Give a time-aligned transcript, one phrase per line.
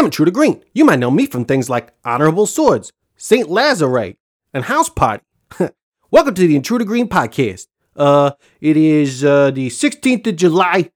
[0.00, 0.64] I'm Intruder Green.
[0.72, 3.46] You might know me from things like Honorable Swords, St.
[3.50, 4.16] Lazare,
[4.54, 5.22] and House Party.
[6.10, 7.66] Welcome to the Intruder Green podcast.
[7.94, 8.30] Uh,
[8.62, 10.90] it is uh, the 16th of July.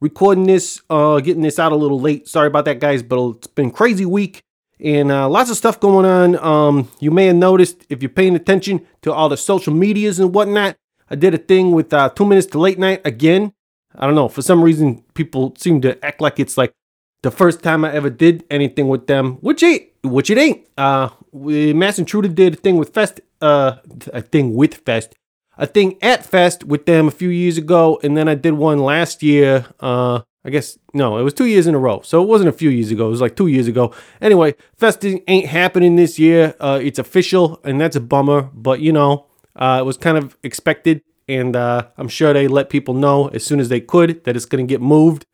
[0.00, 2.26] Recording this, uh, getting this out a little late.
[2.26, 4.42] Sorry about that, guys, but it's been crazy week
[4.80, 6.36] and uh, lots of stuff going on.
[6.44, 10.34] Um, you may have noticed if you're paying attention to all the social medias and
[10.34, 10.74] whatnot.
[11.08, 13.52] I did a thing with uh, two minutes to late night again.
[13.94, 14.28] I don't know.
[14.28, 16.74] For some reason, people seem to act like it's like
[17.22, 20.66] the first time I ever did anything with them, which ain't, which it ain't.
[20.76, 23.76] Uh, we, Masked Intruder did a thing with Fest, uh,
[24.12, 25.14] a thing with Fest,
[25.56, 28.78] a thing at Fest with them a few years ago, and then I did one
[28.78, 29.66] last year.
[29.80, 32.52] Uh, I guess no, it was two years in a row, so it wasn't a
[32.52, 33.08] few years ago.
[33.08, 33.92] It was like two years ago.
[34.20, 36.54] Anyway, Fest ain't happening this year.
[36.60, 38.42] Uh, it's official, and that's a bummer.
[38.54, 42.70] But you know, uh, it was kind of expected, and uh, I'm sure they let
[42.70, 45.26] people know as soon as they could that it's gonna get moved.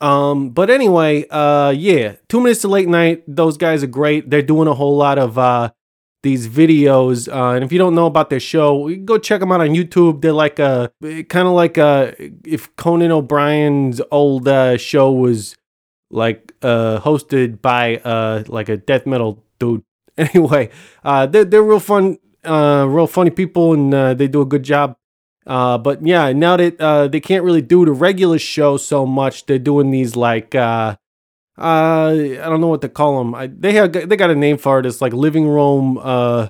[0.00, 3.22] Um, but anyway, uh, yeah, two minutes to late night.
[3.26, 4.30] Those guys are great.
[4.30, 5.70] They're doing a whole lot of uh,
[6.22, 7.32] these videos.
[7.32, 10.22] Uh, and if you don't know about their show, go check them out on YouTube.
[10.22, 10.90] They're like a
[11.28, 12.14] kind of like a
[12.44, 15.54] if Conan O'Brien's old uh, show was
[16.10, 19.82] like uh, hosted by uh, like a death metal dude.
[20.16, 20.70] Anyway,
[21.02, 24.62] uh, they're they're real fun, uh, real funny people, and uh, they do a good
[24.62, 24.96] job.
[25.46, 29.46] Uh, but yeah, now that uh, they can't really do the regular show so much,
[29.46, 30.96] they're doing these like uh,
[31.58, 33.34] uh, I don't know what to call them.
[33.34, 34.86] I, they have they got a name for it.
[34.86, 36.48] It's like living room, uh,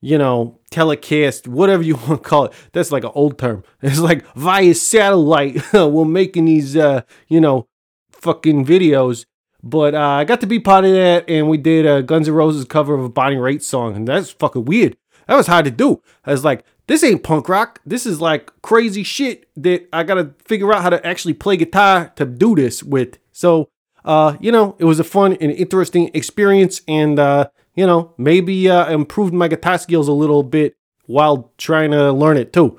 [0.00, 2.52] you know, telecast, whatever you want to call it.
[2.72, 3.64] That's like an old term.
[3.82, 5.60] It's like via satellite.
[5.72, 7.68] We're making these, uh, you know,
[8.12, 9.26] fucking videos.
[9.62, 12.64] But I got to be part of that, and we did a Guns N' Roses
[12.64, 14.96] cover of a Bonnie Raitt song, and that's fucking weird.
[15.26, 16.02] That was hard to do.
[16.24, 17.80] I was like, this ain't punk rock.
[17.86, 22.12] This is like crazy shit that I gotta figure out how to actually play guitar
[22.16, 23.18] to do this with.
[23.30, 23.68] So
[24.04, 28.68] uh, you know, it was a fun and interesting experience, and uh, you know, maybe
[28.68, 30.74] uh, improved my guitar skills a little bit
[31.06, 32.76] while trying to learn it too.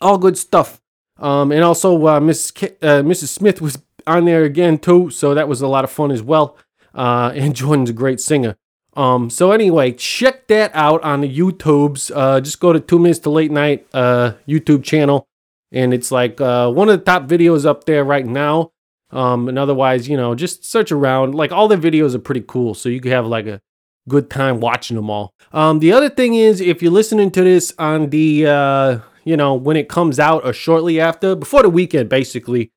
[0.00, 0.80] All good stuff.
[1.18, 2.54] Um, and also, uh, Mrs.
[2.54, 3.28] K- uh, Mrs.
[3.28, 6.56] Smith was on there again too, so that was a lot of fun as well.
[6.94, 8.56] Uh, and Jordan's a great singer.
[8.96, 12.10] Um, so anyway, check that out on the YouTubes.
[12.14, 15.26] Uh, just go to Two Minutes to Late Night uh, YouTube channel,
[15.72, 18.72] and it's like uh, one of the top videos up there right now.
[19.12, 21.34] Um, and otherwise, you know, just search around.
[21.34, 23.60] Like all the videos are pretty cool, so you can have like a
[24.08, 25.34] good time watching them all.
[25.52, 29.54] Um, the other thing is, if you're listening to this on the, uh, you know,
[29.54, 32.70] when it comes out or shortly after, before the weekend, basically,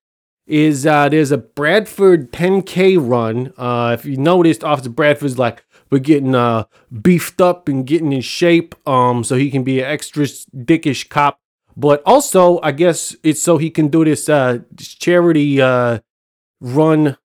[0.45, 3.53] is uh, there's a Bradford 10K run.
[3.57, 5.63] Uh, if you noticed, Officer Bradford's like,
[5.93, 6.65] we're getting uh,
[7.01, 11.39] beefed up and getting in shape um, so he can be an extra dickish cop.
[11.77, 15.99] But also, I guess it's so he can do this, uh, charity uh,
[16.59, 17.17] run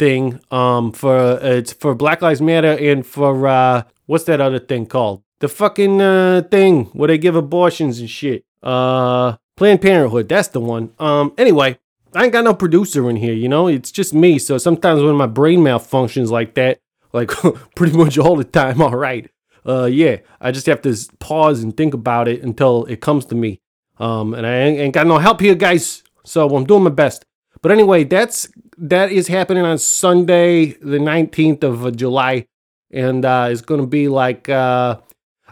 [0.00, 4.58] thing um for uh, it's for Black Lives Matter and for uh what's that other
[4.58, 5.22] thing called?
[5.40, 8.46] The fucking uh thing where they give abortions and shit.
[8.62, 10.94] Uh Planned Parenthood, that's the one.
[10.98, 11.78] Um anyway,
[12.14, 13.68] I ain't got no producer in here, you know?
[13.68, 14.38] It's just me.
[14.38, 16.80] So sometimes when my brain malfunctions like that,
[17.12, 17.30] like
[17.74, 19.30] pretty much all the time, all right.
[19.66, 23.34] Uh yeah, I just have to pause and think about it until it comes to
[23.34, 23.60] me.
[23.98, 26.02] Um and I ain't, ain't got no help here, guys.
[26.24, 27.24] So I'm doing my best.
[27.62, 28.48] But anyway, that's
[28.78, 32.46] that is happening on Sunday, the 19th of uh, July,
[32.90, 34.96] and uh, it's going to be like uh,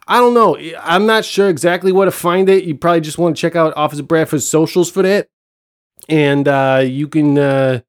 [0.07, 0.57] I don't know.
[0.81, 2.65] I'm not sure exactly where to find it.
[2.65, 5.29] You probably just want to check out Officer Bradford's socials for that,
[6.09, 7.81] and uh, you can uh,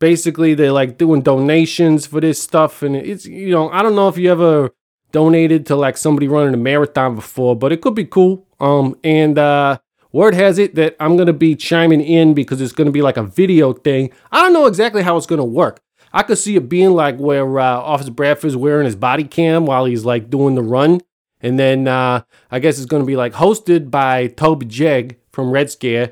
[0.00, 4.08] basically they're like doing donations for this stuff, and it's you know I don't know
[4.08, 4.70] if you ever
[5.12, 8.46] donated to like somebody running a marathon before, but it could be cool.
[8.58, 9.78] Um, and uh,
[10.12, 13.22] Word has it that I'm to be chiming in because it's to be like a
[13.22, 14.10] video thing.
[14.32, 15.80] I don't know exactly how it's to work.
[16.12, 19.84] I could see it being like where uh, Officer Bradford's wearing his body cam while
[19.84, 21.00] he's like doing the run.
[21.40, 25.70] And then uh, I guess it's to be like hosted by Toby Jeg from Red
[25.70, 26.10] Scare.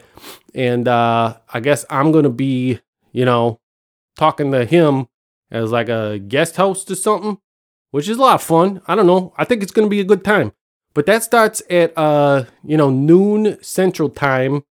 [0.55, 2.81] And uh, I guess I'm to be,
[3.13, 3.61] you know,
[4.19, 5.07] talking to him
[5.51, 7.39] as like a guest host or something,
[7.91, 8.83] which is a lot of fun.
[8.87, 9.33] I don't know.
[9.39, 10.53] I think it's going to be a good time.
[10.95, 14.65] But that starts at uh, you know, noon central time,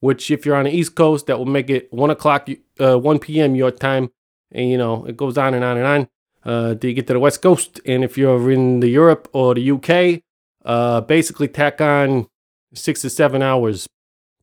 [0.00, 3.18] which if you're on the East Coast, that will make it one o'clock, uh, one
[3.18, 3.54] p.m.
[3.54, 4.10] your time,
[4.50, 6.08] and you know it goes on and on and on.
[6.44, 9.54] Uh, till you get to the West Coast, and if you're in the Europe or
[9.54, 10.22] the UK,
[10.64, 12.26] uh, basically tack on
[12.74, 13.86] six to seven hours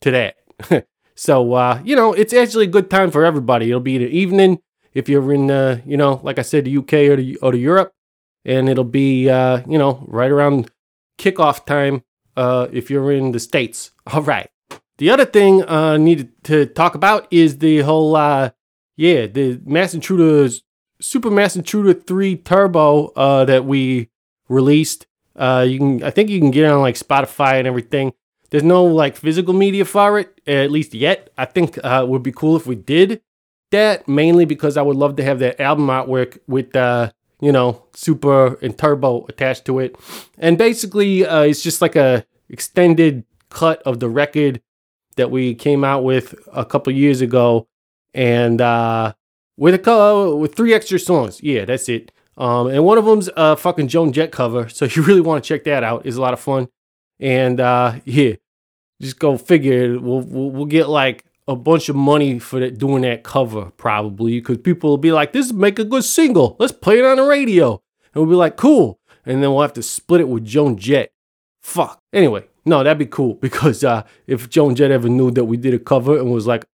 [0.01, 0.37] to that.
[1.19, 3.67] so uh, you know, it's actually a good time for everybody.
[3.67, 4.61] It'll be the evening
[4.93, 7.57] if you're in, uh, you know, like I said, the UK or the or the
[7.57, 7.91] Europe,
[8.45, 10.71] and it'll be, uh, you know, right around
[11.17, 12.03] kickoff time
[12.37, 13.91] uh, if you're in the States.
[14.13, 14.49] All right.
[14.97, 18.51] The other thing I uh, needed to talk about is the whole, uh,
[18.95, 20.63] yeah, the Masked Intruder's
[21.03, 23.11] Supermass Intruder 3 Turbo
[23.45, 24.09] that we
[24.47, 25.05] released.
[25.35, 28.13] You can, I think you can get it on like Spotify and everything.
[28.49, 31.29] There's no like physical media for it, at least yet.
[31.37, 33.21] I think uh, would be cool if we did
[33.71, 37.11] that, mainly because I would love to have that album artwork with, uh,
[37.41, 39.95] you know, Super and Turbo attached to it.
[40.37, 44.61] And basically, uh, it's just like a extended cut of the record
[45.15, 47.67] that we came out with a couple years ago,
[48.13, 49.13] and uh,
[49.57, 51.41] with a co- with three extra songs.
[51.43, 52.11] Yeah, that's it.
[52.37, 55.47] Um, and one of them's a fucking Joan Jett cover, so you really want to
[55.47, 56.05] check that out.
[56.05, 56.69] It's a lot of fun.
[57.19, 58.33] And uh, yeah,
[59.01, 59.99] just go figure.
[59.99, 64.39] We'll, we'll, we'll get like a bunch of money for that, doing that cover probably
[64.39, 66.55] because people will be like, "This make a good single.
[66.59, 67.81] Let's play it on the radio."
[68.13, 71.11] And we'll be like, "Cool." And then we'll have to split it with Joan Jett.
[71.61, 72.01] Fuck.
[72.13, 75.73] Anyway, no, that'd be cool because uh, if Joan Jett ever knew that we did
[75.73, 76.65] a cover and was like,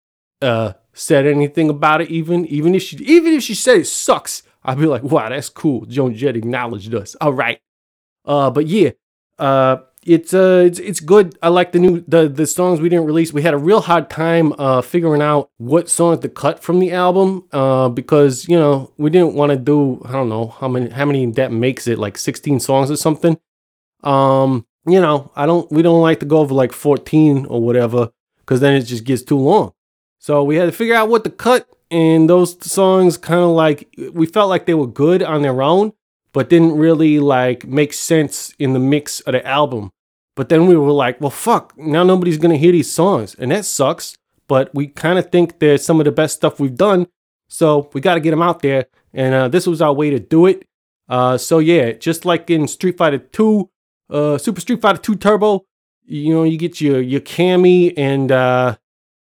[0.41, 4.43] uh, said anything about it, even even if she even if she said it sucks,
[4.63, 5.85] I'd be like, wow, that's cool.
[5.85, 7.15] Joan Jett acknowledged us.
[7.21, 7.59] All right.
[8.25, 8.91] Uh, but yeah,
[9.37, 11.37] uh, it's uh, it's it's good.
[11.41, 13.33] I like the new the the songs we didn't release.
[13.33, 16.91] We had a real hard time uh figuring out what songs to cut from the
[16.91, 20.91] album uh because you know we didn't want to do I don't know how many
[20.91, 23.39] how many that makes it like 16 songs or something.
[24.03, 28.11] Um, you know I don't we don't like to go over like 14 or whatever
[28.37, 29.73] because then it just gets too long.
[30.19, 33.89] So we had to figure out what to cut, and those songs kind of like
[34.13, 35.93] we felt like they were good on their own,
[36.31, 39.91] but didn't really like make sense in the mix of the album.
[40.35, 43.65] But then we were like, well, fuck, now nobody's gonna hear these songs, and that
[43.65, 44.17] sucks.
[44.47, 47.07] But we kind of think they're some of the best stuff we've done,
[47.47, 48.85] so we got to get them out there.
[49.13, 50.67] And uh, this was our way to do it.
[51.07, 53.69] Uh, so yeah, just like in Street Fighter 2,
[54.09, 55.65] uh, Super Street Fighter 2 Turbo,
[56.05, 58.75] you know, you get your your Cammy and uh,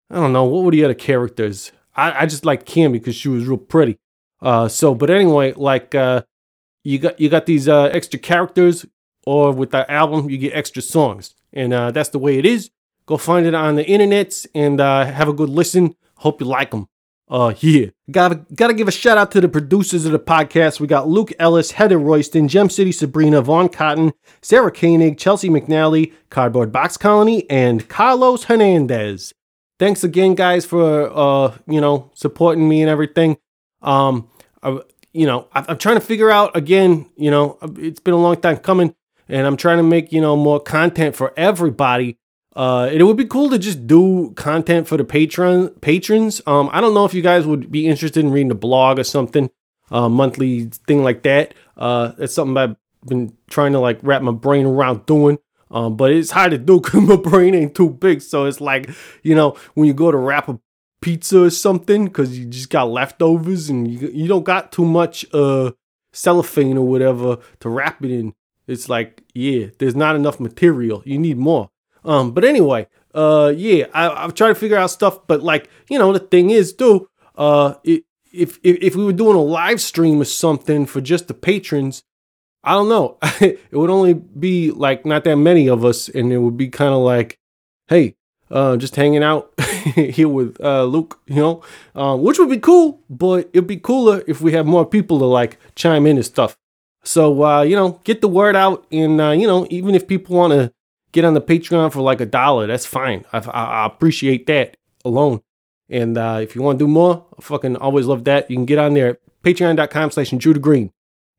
[0.09, 1.71] I don't know what were the other characters.
[1.95, 3.97] I, I just like Cammy because she was real pretty.
[4.41, 6.23] Uh, so but anyway, like uh,
[6.83, 8.85] you got you got these uh, extra characters,
[9.25, 12.69] or with the album you get extra songs, and uh, that's the way it is.
[13.05, 15.95] Go find it on the internet and uh, have a good listen.
[16.17, 16.87] Hope you like them.
[17.29, 17.87] Uh, yeah.
[18.09, 20.79] Gotta, gotta give a shout out to the producers of the podcast.
[20.79, 26.13] We got Luke Ellis, Heather Royston, Gem City Sabrina, Vaughn Cotton, Sarah Koenig, Chelsea McNally,
[26.29, 29.33] Cardboard Box Colony, and Carlos Hernandez.
[29.77, 33.37] Thanks again, guys, for, uh, you know, supporting me and everything.
[33.81, 34.27] Um,
[34.61, 34.79] I,
[35.13, 38.37] you know, I, I'm trying to figure out again, you know, it's been a long
[38.41, 38.93] time coming
[39.29, 42.17] and I'm trying to make, you know, more content for everybody.
[42.55, 46.41] Uh, it would be cool to just do content for the patron patrons.
[46.45, 49.03] Um, I don't know if you guys would be interested in reading a blog or
[49.03, 49.49] something,
[49.91, 51.53] uh, monthly thing like that.
[51.77, 55.37] Uh, that's something I've been trying to like wrap my brain around doing.
[55.71, 58.21] Um, but it's hard to do because my brain ain't too big.
[58.21, 58.89] So it's like,
[59.21, 60.59] you know, when you go to wrap a
[61.01, 65.25] pizza or something because you just got leftovers and you, you don't got too much
[65.33, 65.71] uh
[66.11, 68.33] cellophane or whatever to wrap it in.
[68.69, 71.01] It's like, yeah, there's not enough material.
[71.05, 71.69] You need more.
[72.05, 75.97] Um, but anyway, uh, yeah, I, I've tried to figure out stuff, but like, you
[75.97, 78.01] know, the thing is, too, uh, if,
[78.31, 82.03] if if we were doing a live stream or something for just the patrons,
[82.63, 86.37] I don't know, it would only be like not that many of us, and it
[86.37, 87.39] would be kind of like,
[87.87, 88.15] hey,
[88.51, 89.51] uh, just hanging out
[89.95, 91.63] here with uh, Luke, you know,
[91.95, 95.25] uh, which would be cool, but it'd be cooler if we have more people to
[95.25, 96.55] like chime in and stuff.
[97.03, 100.35] So, uh, you know, get the word out, and uh, you know, even if people
[100.35, 100.73] want to
[101.11, 103.25] get on the Patreon for like a dollar, that's fine.
[103.31, 105.41] I, I, I appreciate that alone.
[105.89, 108.49] And uh, if you want to do more, I fucking always love that.
[108.49, 110.91] You can get on there at patreon.com slash Intruder Green.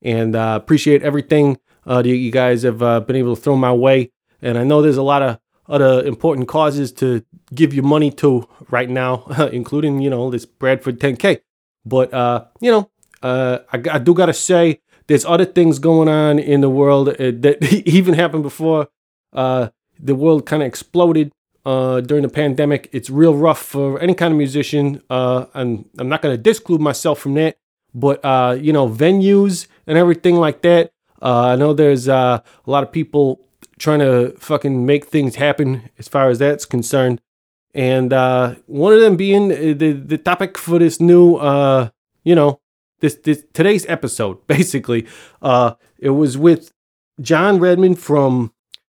[0.02, 3.72] And uh, appreciate everything uh, that you guys have uh, been able to throw my
[3.72, 4.10] way.
[4.42, 5.38] And I know there's a lot of
[5.68, 7.24] other important causes to
[7.54, 11.40] give your money to right now, including, you know, this Bradford 10K.
[11.84, 12.90] But, uh, you know,
[13.22, 17.08] uh, I, I do got to say, there's other things going on in the world
[17.08, 18.86] uh, that even happened before
[19.32, 21.32] uh, the world kind of exploded
[21.66, 22.88] uh, during the pandemic.
[22.92, 25.02] It's real rough for any kind of musician.
[25.10, 27.56] Uh, and I'm not going to disclude myself from that,
[27.92, 30.92] but uh, you know, venues and everything like that.
[31.20, 33.40] Uh, I know there's uh, a lot of people
[33.80, 37.20] trying to fucking make things happen as far as that's concerned.
[37.74, 38.12] And
[38.66, 41.34] one of them being the the topic for this new,
[42.22, 42.59] you know,
[43.00, 44.38] this this today's episode.
[44.46, 45.06] Basically,
[45.42, 46.72] uh, it was with
[47.20, 48.52] John Redmond from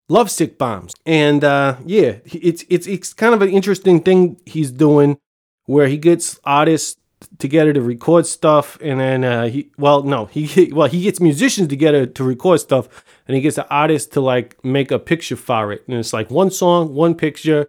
[0.08, 5.18] Lovesick Bombs, and uh, yeah, it's it's it's kind of an interesting thing he's doing,
[5.66, 7.00] where he gets artists
[7.38, 11.68] together to record stuff, and then uh, he well no he well he gets musicians
[11.68, 15.72] together to record stuff, and he gets an artist to like make a picture for
[15.72, 17.68] it, and it's like one song, one picture,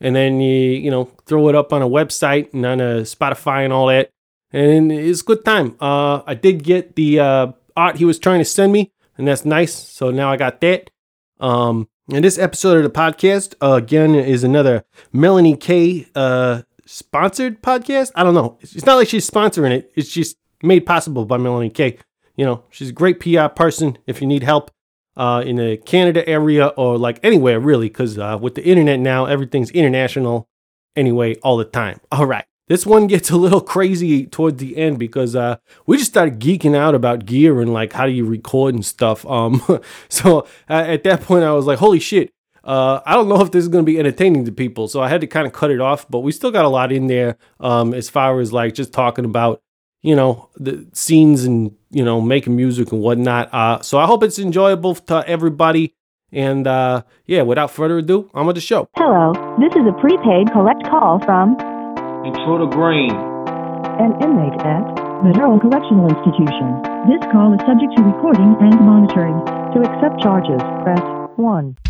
[0.00, 3.64] and then you you know throw it up on a website and on a Spotify
[3.64, 4.10] and all that,
[4.52, 5.76] and it's good time.
[5.80, 9.44] Uh, I did get the uh, art he was trying to send me, and that's
[9.44, 9.74] nice.
[9.74, 10.90] So now I got that.
[11.40, 17.62] Um, and this episode of the podcast, uh, again, is another Melanie K uh, sponsored
[17.62, 18.12] podcast.
[18.14, 18.58] I don't know.
[18.60, 19.92] It's not like she's sponsoring it.
[19.94, 21.98] It's just made possible by Melanie K.
[22.36, 23.98] You know, she's a great PR person.
[24.06, 24.70] If you need help
[25.16, 29.26] uh, in the Canada area or like anywhere really, because uh, with the internet now,
[29.26, 30.48] everything's international
[30.96, 32.00] anyway all the time.
[32.12, 32.44] All right.
[32.68, 35.56] This one gets a little crazy toward the end because uh,
[35.86, 39.26] we just started geeking out about gear and like how do you record and stuff.
[39.26, 39.62] Um,
[40.08, 42.32] so at that point, I was like, "Holy shit!"
[42.62, 45.08] Uh, I don't know if this is going to be entertaining to people, so I
[45.08, 46.08] had to kind of cut it off.
[46.10, 49.24] But we still got a lot in there um, as far as like just talking
[49.24, 49.62] about
[50.02, 53.52] you know the scenes and you know making music and whatnot.
[53.52, 55.94] Uh, so I hope it's enjoyable to everybody.
[56.30, 58.86] And uh, yeah, without further ado, I'm on the show.
[58.96, 61.56] Hello, this is a prepaid collect call from
[62.28, 63.10] Intruder Green.
[64.04, 64.84] an inmate at
[65.24, 66.76] the Durham Correctional Institution.
[67.08, 69.40] This call is subject to recording and monitoring.
[69.72, 71.00] To accept charges, press
[71.36, 71.87] 1.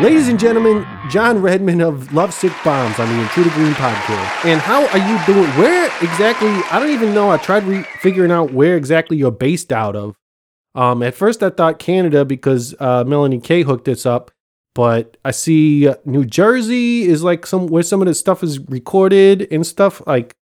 [0.00, 4.44] Ladies and gentlemen, John Redman of Lovesick Bombs on the Intruder Green podcast.
[4.44, 5.48] And how are you doing?
[5.58, 6.48] Where exactly?
[6.70, 7.30] I don't even know.
[7.32, 10.14] I tried re- figuring out where exactly you're based out of.
[10.76, 14.30] Um, at first, I thought Canada because uh, Melanie K hooked us up,
[14.72, 18.60] but I see uh, New Jersey is like some where some of the stuff is
[18.68, 20.00] recorded and stuff.
[20.06, 20.36] Like,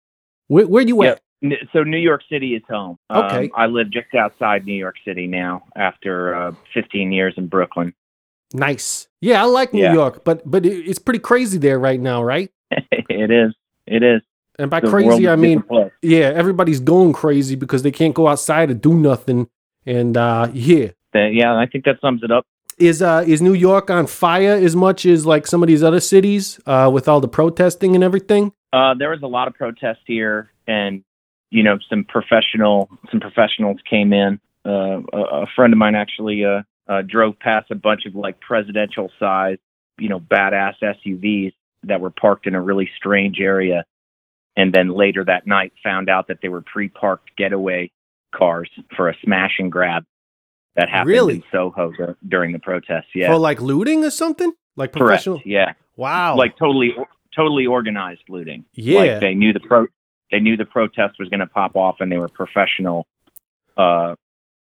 [0.48, 1.20] where where you at?
[1.42, 2.98] N- So New York City is home.
[3.08, 3.50] Um, Okay.
[3.56, 7.94] I live just outside New York City now after uh, 15 years in Brooklyn.
[8.54, 9.08] Nice.
[9.20, 9.92] Yeah, I like New Yeah.
[9.94, 12.50] York, but but it's pretty crazy there right now, right?
[12.70, 13.54] it is.
[13.86, 14.22] It is.
[14.58, 15.62] And by The crazy, I mean
[16.02, 19.48] yeah, everybody's going crazy because they can't go outside and do nothing.
[19.84, 20.88] And uh yeah.
[21.14, 22.44] Yeah, I think that sums it up.
[22.78, 26.00] Is uh is New York on fire as much as like some of these other
[26.00, 28.52] cities uh with all the protesting and everything?
[28.72, 31.02] Uh, there was a lot of protest here, and
[31.50, 34.38] you know, some professional some professionals came in.
[34.66, 38.40] Uh, a, a friend of mine actually uh, uh, drove past a bunch of like
[38.40, 39.58] presidential size,
[39.98, 41.52] you know, badass SUVs
[41.84, 43.84] that were parked in a really strange area,
[44.56, 47.90] and then later that night found out that they were pre-parked getaway
[48.34, 50.04] cars for a smash and grab
[50.74, 51.34] that happened Really?
[51.36, 53.06] in Soho dur- during the protests.
[53.14, 54.52] Yeah, For like looting or something?
[54.76, 54.98] Like correct.
[55.24, 55.40] professional?
[55.44, 56.36] Yeah, Wow.
[56.36, 56.94] like totally
[57.34, 58.64] totally organized looting.
[58.74, 59.00] Yeah.
[59.00, 59.86] Like they knew the pro
[60.30, 63.06] they knew the protest was going to pop off and they were professional
[63.78, 64.16] uh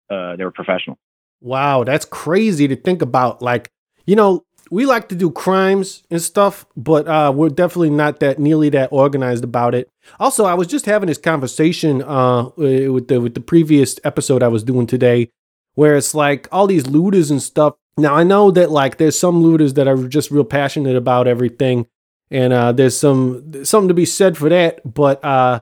[0.09, 0.97] uh they were professional.
[1.43, 3.41] Wow, that's crazy to think about.
[3.41, 3.69] Like,
[4.05, 8.39] you know, we like to do crimes and stuff, but uh, we're definitely not that
[8.39, 9.89] nearly that organized about it.
[10.21, 14.47] Also, I was just having this conversation uh, with the with the previous episode I
[14.47, 15.31] was doing today,
[15.75, 17.75] where it's like all these looters and stuff.
[17.97, 21.87] Now I know that like there's some looters that are just real passionate about everything,
[22.31, 24.79] and uh, there's some something to be said for that.
[24.91, 25.59] But uh,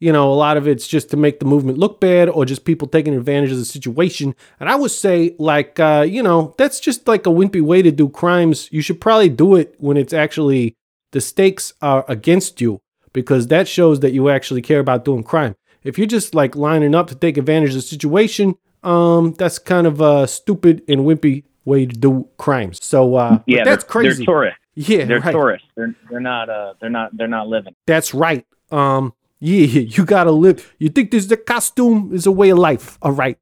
[0.00, 2.64] you know, a lot of it's just to make the movement look bad or just
[2.64, 4.34] people taking advantage of the situation.
[4.60, 7.90] And I would say, like, uh, you know, that's just like a wimpy way to
[7.90, 8.68] do crimes.
[8.70, 10.76] You should probably do it when it's actually
[11.12, 12.80] the stakes are against you
[13.12, 15.56] because that shows that you actually care about doing crime.
[15.82, 19.86] If you're just like lining up to take advantage of the situation, um, that's kind
[19.86, 22.84] of a stupid and wimpy way to do crimes.
[22.84, 24.24] So, uh, Yeah, that's crazy.
[24.24, 24.60] They're tourists.
[24.74, 25.32] yeah, They're right.
[25.32, 25.66] tourists.
[25.76, 27.74] They're they're not uh they're not they're not living.
[27.86, 28.46] That's right.
[28.70, 30.74] Um, yeah, you gotta live.
[30.78, 32.10] You think this is a costume?
[32.12, 32.98] Is a way of life.
[33.02, 33.38] All right.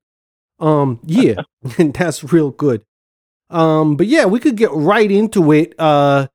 [0.59, 1.43] Um, yeah,
[1.79, 2.83] and that's real good.
[3.51, 5.79] Um, but yeah, we could get right into it.
[5.79, 6.29] Uh,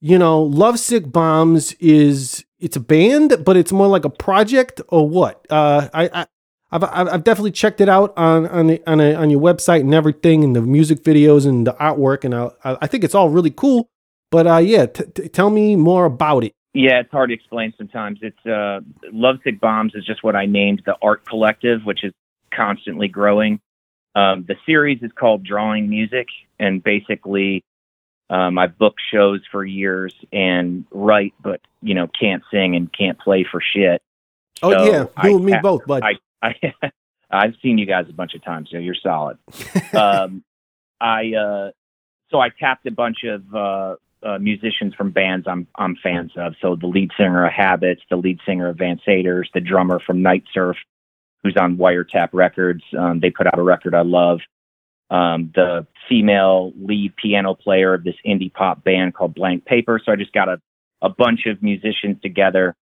[0.00, 5.08] you know, Lovesick Bombs is it's a band, but it's more like a project or
[5.08, 5.46] what?
[5.50, 6.26] Uh, I, I
[6.70, 9.94] I've, I've definitely checked it out on on the, on, a, on your website and
[9.94, 13.30] everything, and the music videos and the artwork, and I I I think it's all
[13.30, 13.88] really cool.
[14.30, 16.52] But uh, yeah, t- t- tell me more about it.
[16.78, 18.20] Yeah, it's hard to explain sometimes.
[18.22, 18.78] It's uh
[19.12, 22.12] Lovesick Bombs is just what I named the art collective, which is
[22.54, 23.58] constantly growing.
[24.14, 26.28] Um, the series is called Drawing Music,
[26.60, 27.64] and basically,
[28.30, 33.18] um, I've booked shows for years and write, but you know, can't sing and can't
[33.18, 34.00] play for shit.
[34.62, 36.04] Oh So yeah, you I and me ha- both, bud.
[36.04, 36.54] I, I
[37.32, 39.38] I've seen you guys a bunch of times, so you're solid.
[39.94, 40.44] um,
[41.00, 41.70] I uh,
[42.30, 46.54] so I tapped a bunch of uh, uh, musicians from bands I'm I'm fans of.
[46.60, 50.44] So the lead singer of Habits, the lead singer of Vansaders, the drummer from Night
[50.52, 50.76] Surf,
[51.42, 52.82] who's on Wiretap Records.
[52.98, 54.40] Um, they put out a record I love.
[55.10, 60.00] Um, the female lead piano player of this indie pop band called Blank Paper.
[60.04, 60.60] So I just got a
[61.00, 62.74] a bunch of musicians together,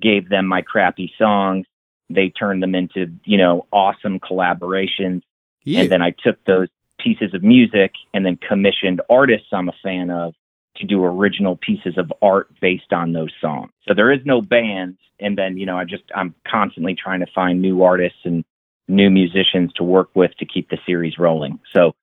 [0.00, 1.66] gave them my crappy songs.
[2.08, 5.22] They turned them into you know awesome collaborations.
[5.64, 5.80] Yeah.
[5.80, 10.10] And then I took those pieces of music and then commissioned artists I'm a fan
[10.10, 10.34] of
[10.76, 13.70] to do original pieces of art based on those songs.
[13.86, 14.98] So there is no band.
[15.18, 18.44] And then, you know, I just, I'm constantly trying to find new artists and
[18.88, 21.58] new musicians to work with to keep the series rolling.
[21.74, 21.94] So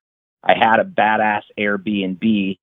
[0.44, 2.58] I had a badass Airbnb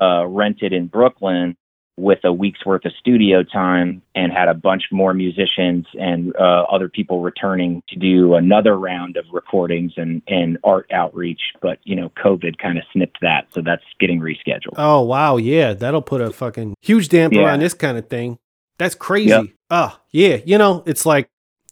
[0.00, 1.56] uh, rented in Brooklyn
[2.02, 6.64] with a week's worth of studio time and had a bunch more musicians and uh,
[6.70, 11.40] other people returning to do another round of recordings and, and art outreach.
[11.60, 13.46] But, you know, COVID kind of snipped that.
[13.52, 14.74] So that's getting rescheduled.
[14.76, 17.52] Oh wow, yeah, that'll put a fucking huge damper Yeah.
[17.52, 18.38] on this kind of thing.
[18.78, 19.28] That's crazy.
[19.30, 19.44] Yep.
[19.70, 21.28] Oh yeah, you know, it's like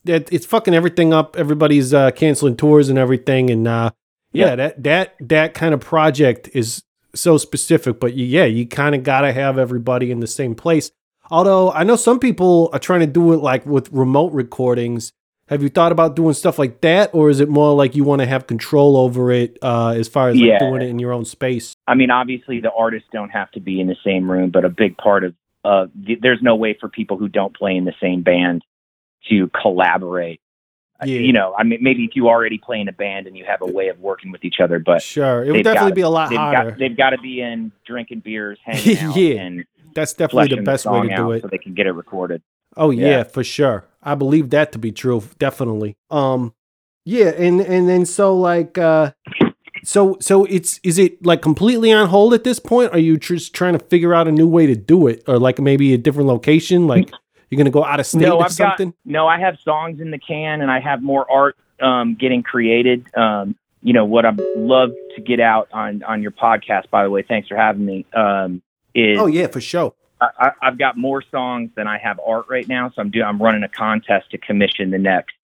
[0.07, 1.37] it, it's fucking everything up.
[1.37, 3.91] Everybody's uh, canceling tours and everything, and uh,
[4.33, 4.55] yeah, Yeah.
[4.57, 6.83] that that that kind of project is
[7.15, 8.01] so specific.
[8.01, 10.91] But yeah, you kind of gotta have everybody in the same place.
[11.31, 15.13] Although I know some people are trying to do it like with remote recordings.
[15.49, 18.21] Have you thought about doing stuff like that, or is it more like you want
[18.21, 20.59] to have control over it uh, as far as like Yeah.
[20.61, 21.75] doing it in your own space?
[21.89, 24.69] I mean, obviously the artists don't have to be in the same room, but a
[24.69, 27.95] big part of uh, th- there's no way for people who don't play in the
[28.01, 28.63] same band
[29.29, 30.41] to collaborate.
[31.05, 31.19] Yeah.
[31.21, 33.63] You know, I mean, maybe if you already play in a band and you have
[33.63, 36.09] a way of working with each other, but Sure, it would definitely gotta- be a
[36.09, 36.71] lot they've harder.
[36.71, 39.41] got they've got to be in drinking beers, hanging out, Yeah.
[39.41, 39.65] and
[39.95, 41.43] That's definitely the best way to do it.
[41.43, 42.43] so they can get it recorded.
[42.77, 43.09] Oh yeah.
[43.09, 43.23] Yeah.
[43.25, 43.85] for sure.
[44.03, 45.23] I believe that to be true.
[45.39, 45.97] Definitely.
[46.11, 46.55] Um,
[47.05, 49.13] yeah, and and then so like, uh,
[49.83, 52.93] so so it's is it like completely on hold at this point?
[52.93, 55.59] Are you just trying to figure out a new way to do it, or like
[55.59, 56.87] maybe a different location?
[56.87, 57.11] Like
[57.51, 58.91] you're gonna go out of state no, or I've something?
[58.91, 59.27] got no.
[59.27, 63.07] I have songs in the can, and I have more art um, getting created.
[63.17, 66.91] Um, you know what I'd love to get out on on your podcast.
[66.91, 68.07] By the way, thanks for having me.
[68.15, 68.63] Um,
[68.95, 69.95] is oh yeah, for sure.
[70.21, 73.25] I, I- I've got more songs than I have art right now, so I'm doing.
[73.25, 75.35] I'm running a contest to commission the next.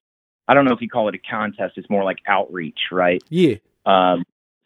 [0.48, 1.76] I don't know if you call it a contest.
[1.76, 3.20] It's more like outreach, right?
[3.30, 3.56] Yeah.
[3.84, 4.24] Um,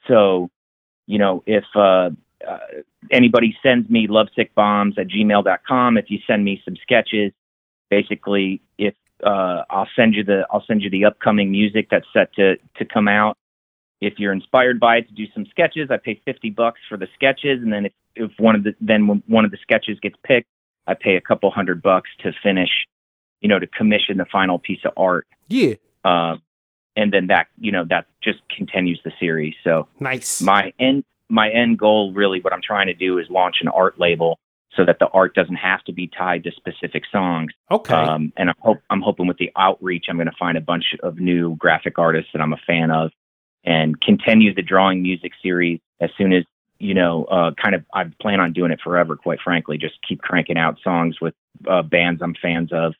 [0.09, 0.50] so,
[1.07, 2.11] you know, if uh,
[2.46, 2.59] uh,
[3.11, 7.33] anybody sends me lovesickbombs at gmail.com, if you send me some sketches,
[7.90, 12.33] basically, if uh, I'll send you the I'll send you the upcoming music that's set
[12.35, 13.37] to to come out.
[14.00, 17.09] If you're inspired by it to do some sketches, I pay fifty bucks for the
[17.14, 20.16] sketches, and then if, if one of the then when one of the sketches gets
[20.24, 20.48] picked,
[20.87, 22.70] I pay a couple hundred bucks to finish,
[23.40, 25.26] you know, to commission the final piece of art.
[25.48, 25.74] Yeah.
[26.05, 26.40] Um,
[26.96, 29.55] and then that you know that just continues the series.
[29.62, 30.40] So Nice.
[30.40, 33.99] my end my end goal really what I'm trying to do is launch an art
[33.99, 34.38] label
[34.77, 37.53] so that the art doesn't have to be tied to specific songs.
[37.71, 37.95] okay.
[37.95, 40.95] Um, and I'm hope I'm hoping with the outreach I'm going to find a bunch
[41.03, 43.11] of new graphic artists that I'm a fan of
[43.64, 46.45] and continue the drawing music series as soon as
[46.79, 50.21] you know uh, kind of I plan on doing it forever quite frankly just keep
[50.21, 51.35] cranking out songs with
[51.69, 52.95] uh, bands I'm fans of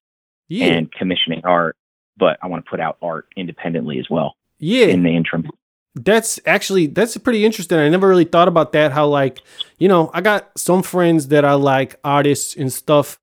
[0.49, 0.67] yeah.
[0.67, 1.77] and commissioning art
[2.17, 4.87] but I want to put out art independently as well yeah.
[4.87, 5.51] in the interim.
[5.95, 7.79] That's actually that's pretty interesting.
[7.79, 8.93] I never really thought about that.
[8.93, 9.43] How like
[9.79, 13.19] you know I got some friends that are like artists and stuff,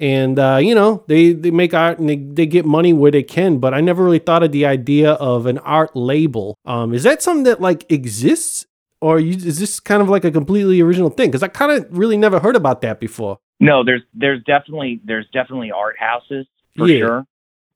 [0.00, 3.22] and uh, you know they they make art and they, they get money where they
[3.22, 3.58] can.
[3.58, 6.56] But I never really thought of the idea of an art label.
[6.64, 8.66] Um, is that something that like exists,
[9.00, 11.30] or you, is this kind of like a completely original thing?
[11.30, 13.38] Because I kind of really never heard about that before.
[13.60, 16.98] No, there's there's definitely there's definitely art houses for Yeah.
[16.98, 17.26] sure.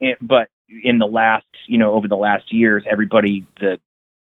[0.01, 0.49] And, but
[0.83, 3.79] in the last, you know, over the last years, everybody the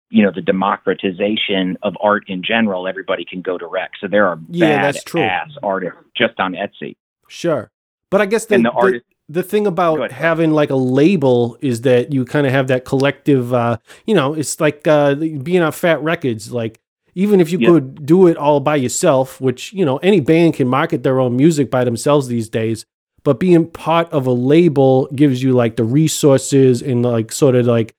[0.10, 3.98] you know the democratization of art in general, everybody can go direct.
[4.02, 5.22] So there are Yeah, bad that's true.
[5.22, 6.96] ass artists just on Etsy.
[7.28, 7.70] Sure.
[8.10, 11.82] But I guess the, the the, artist- the thing about having like a label is
[11.82, 15.72] that you kind of have that collective, uh, you know, it's like uh, being on
[15.72, 16.52] Fat Wreck Chords.
[16.52, 16.80] Like,
[17.14, 17.70] even if you Yep.
[17.70, 21.36] could do it all by yourself, which, you know, any band can market their own
[21.36, 22.86] music by themselves these days,
[23.24, 27.68] but being part of a label gives you like the resources and like sort of
[27.68, 27.94] like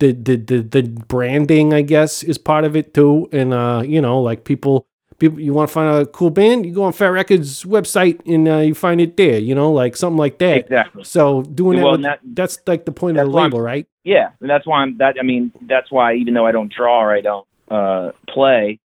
[0.00, 3.28] the, the, the, the branding, I guess, is part of it too.
[3.32, 4.86] And, uh, you know, like people,
[5.18, 8.20] people you want to find a cool band, you go on Fat Wreck Chords website
[8.26, 10.56] and uh, you find it there, you know, like something like that.
[10.58, 11.04] Exactly.
[11.04, 13.60] So doing that, Well, with- that- that's like the point of the why I'm- label,
[13.60, 13.86] right?
[14.06, 15.16] Yeah, and that's why I'm that.
[15.18, 18.78] I mean, that's why even though I don't draw or I don't uh, play,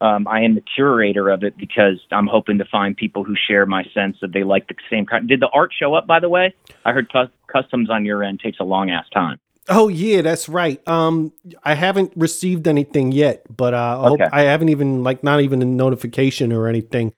[0.00, 3.66] um, I am the curator of it because I'm hoping to find people who share
[3.66, 5.28] my sense that they like the same kind.
[5.28, 6.06] Did the art show up?
[6.06, 6.54] By the way,
[6.86, 9.38] I heard cus- customs on your end takes a long ass time.
[9.68, 10.86] Oh yeah, that's right.
[10.88, 14.28] Um, I haven't received anything yet, but uh, I, Okay.
[14.32, 17.14] I haven't even like not even a notification or anything.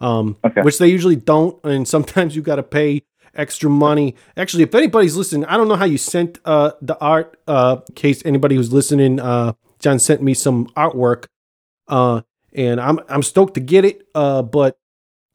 [0.00, 0.62] Um, Okay.
[0.62, 3.02] which they usually don't, and sometimes you got to pay
[3.34, 4.16] extra money.
[4.36, 7.38] Actually, if anybody's listening, I don't know how you sent uh the art.
[7.46, 11.26] Uh, in case anybody who's listening, uh, John sent me some artwork.
[11.86, 14.06] Uh, and I'm I'm stoked to get it.
[14.14, 14.76] Uh, but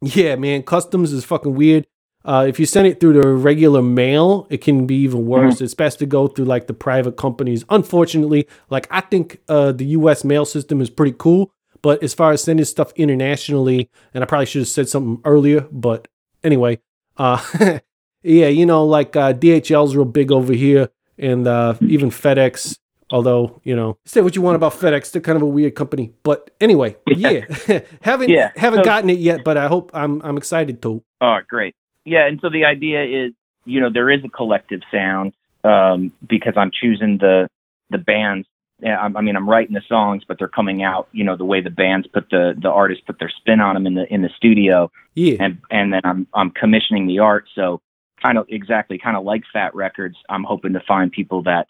[0.02, 1.88] yeah, man, customs is fucking weird.
[2.26, 5.62] Uh, if you send it through the regular mail, it can be even worse.
[5.62, 7.64] It's best to go through like the private companies.
[7.70, 10.24] Unfortunately, like I think uh, the U.S.
[10.26, 11.52] mail system is pretty cool,
[11.82, 15.62] but as far as sending stuff internationally, and I probably should have said something earlier,
[15.72, 16.08] but
[16.44, 16.80] anyway,
[17.18, 17.42] uh,
[18.22, 22.78] yeah, you know, like uh, DHL's real big over here, and uh, even FedEx.
[23.12, 26.14] Although you know, say what you want about FedEx, they're kind of a weird company.
[26.24, 27.46] But anyway, yeah,
[28.02, 31.02] haven't Yeah, haven't so- gotten it yet, but I hope I'm I'm excited to.
[31.22, 31.76] Oh, great.
[32.10, 33.34] Yeah, and so the idea is,
[33.66, 37.48] you know, there is a collective sound um, because I'm choosing the
[37.90, 38.48] the bands.
[38.84, 41.62] I I mean, I'm writing the songs, but they're coming out, you know, the way
[41.62, 44.30] the bands put the the artists put their spin on them in the in the
[44.36, 47.46] studio, Yeah, and and then I'm I'm commissioning the art.
[47.54, 47.82] So
[48.24, 51.68] kind of exactly kind of like Fat Wreck Chords, I'm hoping to find people that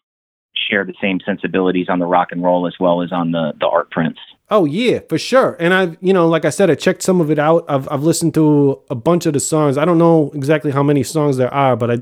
[0.55, 3.67] share the same sensibilities on the rock and roll as well as on the the
[3.67, 4.19] art prints.
[4.51, 5.55] Oh yeah, for sure.
[5.59, 7.65] And I've, you know, like I said, I checked some of it out.
[7.69, 9.77] I've I've listened to a bunch of the songs.
[9.77, 11.97] I don't know exactly how many songs there are, but I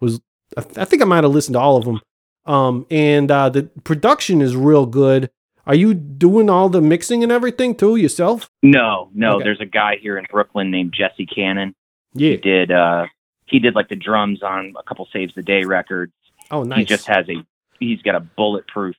[0.00, 0.20] was
[0.56, 2.00] I, th- I think I might have listened to all of them.
[2.46, 5.30] Um, and uh, the production is real good.
[5.66, 8.50] Are you doing all the mixing and everything too yourself?
[8.62, 9.44] No, no, Okay.
[9.44, 11.74] there's a guy here in Brooklyn named Jesse Cannon.
[12.14, 12.30] Yeah.
[12.30, 13.06] he did uh
[13.46, 16.12] he did like the drums on a couple saves the day records
[16.50, 16.78] Oh, nice.
[16.80, 17.34] he just has a
[17.78, 18.96] he's got a bulletproof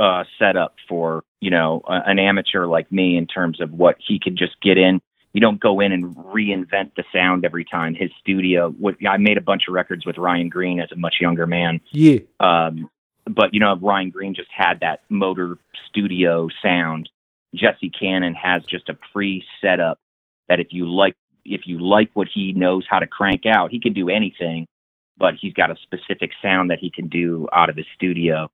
[0.00, 4.18] uh setup for you know a, an amateur like me in terms of what he
[4.18, 5.00] could just get in.
[5.32, 7.94] You don't go in and reinvent the sound every time.
[7.94, 11.16] His studio what i made a bunch of records with Ryan Greene as a much
[11.20, 11.80] younger man.
[11.92, 12.20] Yeah.
[12.40, 12.90] um
[13.26, 15.58] but you know Ryan Greene just had that motor
[15.88, 17.08] studio sound.
[17.54, 19.98] Jesse cannon has just a pre setup
[20.48, 23.80] that if you like if you like what he knows how to crank out he
[23.80, 24.66] can do anything
[25.16, 28.50] but he's got a specific sound that he can do out of his studio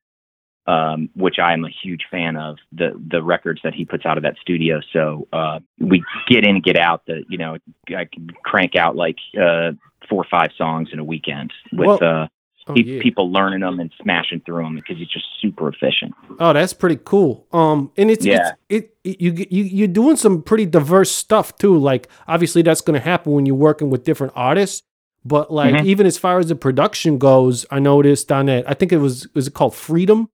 [0.66, 4.16] um, which I am a huge fan of the the records that he puts out
[4.16, 4.80] of that studio.
[4.92, 7.02] So uh, we get in, get out.
[7.06, 7.56] The you know
[7.90, 9.72] I can crank out like uh,
[10.08, 12.28] four or five songs in a weekend with Well- uh,
[12.68, 13.00] Oh, pe- yeah.
[13.00, 16.14] people learning them and smashing through them because he's just super efficient.
[16.40, 17.46] Oh, that's pretty cool.
[17.52, 18.54] Um, and it's, Yeah.
[18.68, 21.76] it's it, it you you you're doing some pretty diverse stuff too.
[21.78, 24.82] Like obviously that's going to happen when you're working with different artists.
[25.24, 25.84] But like Mhm.
[25.84, 28.68] even as far as the production goes, I noticed on that.
[28.68, 30.28] I think it was was it called Freedom?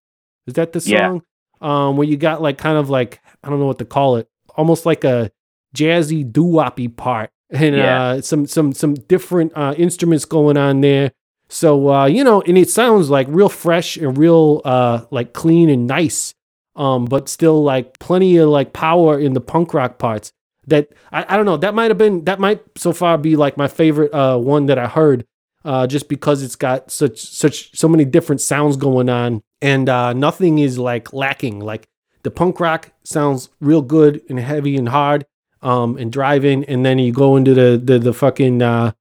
[0.46, 1.08] Is that the Yeah.
[1.08, 1.22] song?
[1.60, 4.28] Um, where you got like kind of like I don't know what to call it,
[4.56, 5.30] almost like a
[5.76, 8.02] jazzy doo woppy part, and Yeah.
[8.02, 11.12] uh, some some some different uh, instruments going on there.
[11.48, 15.68] So uh, you know, and it sounds like real fresh and real uh, like clean
[15.70, 16.34] and nice,
[16.76, 20.32] um, but still like plenty of like power in the punk rock parts.
[20.66, 21.56] That I, I don't know.
[21.58, 24.78] That might have been that might so far be like my favorite uh, one that
[24.78, 25.24] I heard,
[25.64, 30.12] uh, just because it's got such such so many different sounds going on, and uh,
[30.12, 31.60] nothing is like lacking.
[31.60, 31.88] Like
[32.22, 35.24] the punk rock sounds real good and heavy and hard,
[35.62, 38.92] um, and driving, and then you go into the the, the fucking uh,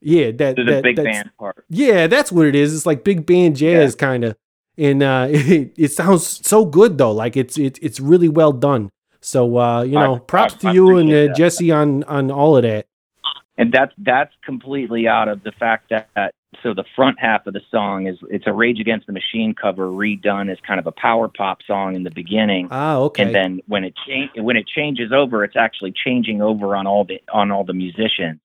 [0.00, 1.64] yeah that, the that big that's- band part.
[1.68, 2.74] yeah, that's what it is.
[2.74, 4.36] It's like big band jazz kind of,
[4.76, 7.12] and uh, it, it sounds so good though.
[7.12, 8.90] Like it's it's it's really well done.
[9.20, 11.34] So uh, you I- know, props I- to I you and uh.
[11.34, 12.86] Jesse on on all of that.
[13.56, 17.54] and that's that's completely out of the fact that, that so the front half of
[17.54, 20.92] the song is it's a Rage Against the Machine cover redone as kind of a
[20.92, 23.22] power pop song in the beginning, Ah, okay.
[23.24, 27.04] and then when it cha- when it changes over, it's actually changing over on all
[27.04, 28.40] the on all the musicians.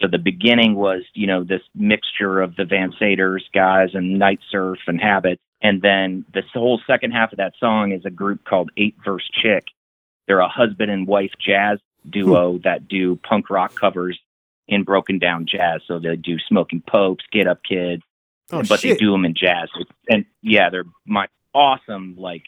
[0.00, 4.78] So the beginning was you know this mixture of the Vansaders guys and Night Surf
[4.86, 8.70] and Habit, and then this whole second half of that song is a group called
[8.76, 9.64] Eight Verse Chick.
[10.26, 14.18] They're a husband and wife jazz duo that do punk rock covers
[14.72, 15.82] in broken down jazz.
[15.86, 18.02] So they do Smoking Popes, Get Up Kids,
[18.50, 18.98] oh but shit.
[18.98, 19.68] they do them in jazz.
[20.08, 22.16] And yeah, they're my awesome.
[22.18, 22.42] Like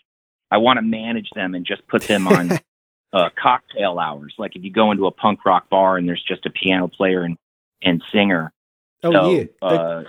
[0.50, 2.52] I want to manage them and just put them on
[3.12, 4.34] uh, cocktail hours.
[4.38, 7.22] Like if you go into a punk rock bar and there's just a piano player
[7.22, 7.36] and
[7.82, 8.52] and singer.
[9.02, 9.44] oh so, yeah.
[9.60, 10.04] Uh,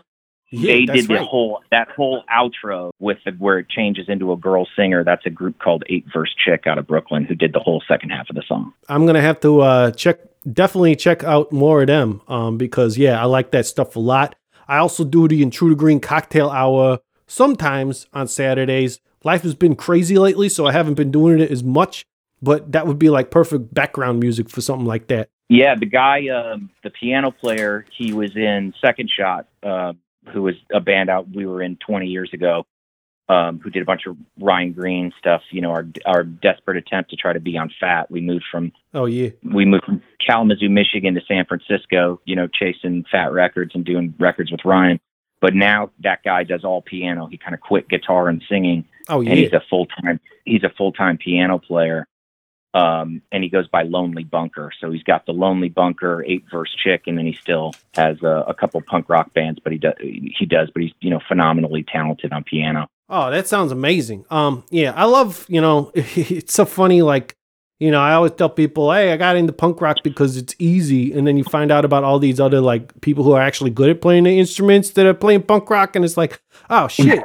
[0.51, 1.27] yeah, they did the right.
[1.27, 5.03] whole that whole outro with the, where it changes into a girl singer.
[5.03, 8.09] That's a group called Eight Verse Chick out of Brooklyn who did the whole second
[8.09, 8.73] half of the song.
[8.87, 10.19] I'm gonna have to uh, check.
[10.51, 14.35] Definitely check out more of them um, because yeah, I like that stuff a lot.
[14.67, 18.99] I also do the Intruder Green Cocktail Hour sometimes on Saturdays.
[19.23, 22.05] Life has been crazy lately, so I haven't been doing it as much.
[22.41, 25.29] But that would be like perfect background music for something like that.
[25.49, 29.93] Yeah, the guy, um, the piano player, he was in Second Shot, uh,
[30.31, 32.65] who was a band out we were in 20 years ago,
[33.27, 35.41] um, who did a bunch of Ryan Greene stuff.
[35.51, 38.11] You know, our our desperate attempt to try to be on Fat.
[38.11, 39.29] We moved from Oh yeah.
[39.43, 43.85] we moved from Kalamazoo, Michigan to San Francisco, you know, chasing Fat Wreck Chords and
[43.85, 44.99] doing records with Ryan.
[45.41, 47.27] But now that guy does all piano.
[47.27, 50.63] He kind of quit guitar and singing, Oh yeah, and he's a full time he's
[50.63, 52.07] a full time piano player.
[52.75, 54.69] Um, and he goes by Lonely Bunker.
[54.79, 58.43] So he's got the Lonely Bunker, eight verse chick, and then he still has a,
[58.47, 59.59] a couple punk rock bands.
[59.63, 62.87] But he does he does, but he's you know phenomenally talented on piano.
[63.07, 64.25] Oh, that sounds amazing.
[64.31, 67.01] Um, yeah, I love, you know, it's so funny.
[67.01, 67.35] Like,
[67.79, 71.13] you know, I always tell people, hey, I got into punk rock because it's easy.
[71.13, 73.89] And then you find out about all these other, like, people who are actually good
[73.89, 75.95] at playing the instruments that are playing punk rock.
[75.95, 77.23] And it's like, oh, shit.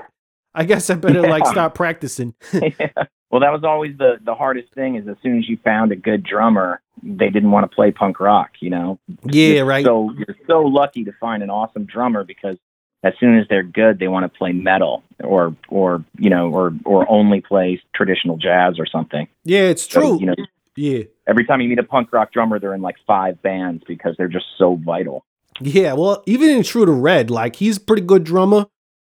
[0.54, 2.34] I guess I better, like, stop start practicing.
[2.52, 4.96] well, that was always the the hardest thing.
[4.96, 8.20] Is as soon as you found a good drummer, they didn't want to play punk
[8.20, 8.50] rock.
[8.60, 9.84] You know, yeah, You're right.
[9.84, 12.56] So you're so lucky to find an awesome drummer because
[13.02, 16.72] as soon as they're good, they want to play metal or or you know or
[16.84, 19.28] or only play traditional jazz or something.
[19.44, 20.20] yeah, it's So, true.
[20.20, 20.34] you know,
[20.76, 21.04] yeah.
[21.26, 24.28] every time you meet a punk rock drummer, they're in like five bands because they're
[24.28, 25.24] just so vital.
[25.60, 28.66] Yeah, well, even in Intruder Red, like he's a pretty good drummer,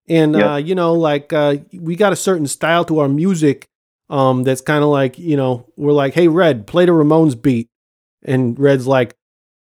[0.10, 0.46] and Yep.
[0.50, 3.68] uh, you know, like uh, we got a certain style to our music,
[4.10, 7.70] um, that's kind of like you know, we're like, hey, Red, play the Ramones beat,
[8.24, 9.16] and Red's like,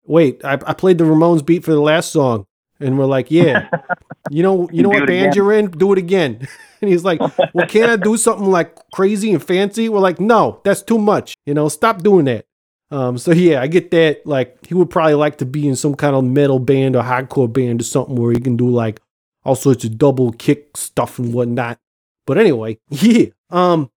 [0.06, 2.46] wait, I, I played the Ramones beat for the last song,
[2.80, 3.70] and we're like, yeah,
[4.30, 5.34] you know, you know what band again.
[5.36, 6.48] you're in, do it again,
[6.82, 7.20] and he's like,
[7.54, 9.90] well, can't I do something like crazy and fancy?
[9.90, 12.46] We're like, no, that's too much, you know, stop doing that.
[12.90, 14.26] Um, so yeah, I get that.
[14.26, 17.52] Like, he would probably like to be in some kind of metal band or hardcore
[17.52, 19.02] band or something where he can do like
[19.48, 21.80] all sorts of double kick stuff and whatnot.
[22.26, 23.28] But anyway, yeah.
[23.50, 23.90] Um,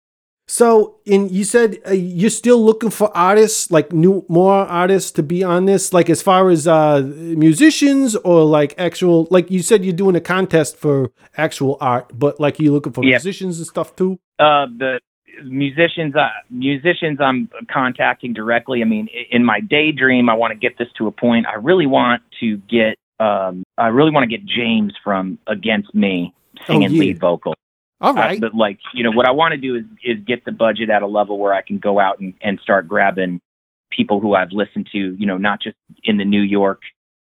[0.48, 5.24] so in you said uh, you're still looking for artists, like new more artists to
[5.24, 7.02] be on this, like as far as uh
[7.46, 12.40] musicians or like actual, like you said you're doing a contest for actual art, but
[12.40, 13.12] like you're looking for Yeah.
[13.18, 14.20] musicians and stuff too.
[14.40, 15.00] Uh, the
[15.44, 18.82] musicians, uh, musicians, I'm contacting directly.
[18.82, 21.46] I mean, in my daydream, I want to get this to a point.
[21.46, 26.34] I really want to get, um, I really want to get James from Against Me
[26.68, 27.00] singing Oh, yeah.
[27.00, 27.56] lead vocal.
[28.02, 28.38] All right.
[28.38, 30.90] Uh, but like, you know, what I want to do is is get the budget
[30.90, 33.42] at a level where I can go out and, and start grabbing
[33.90, 36.82] people who I've listened to, you know, not just in the New York,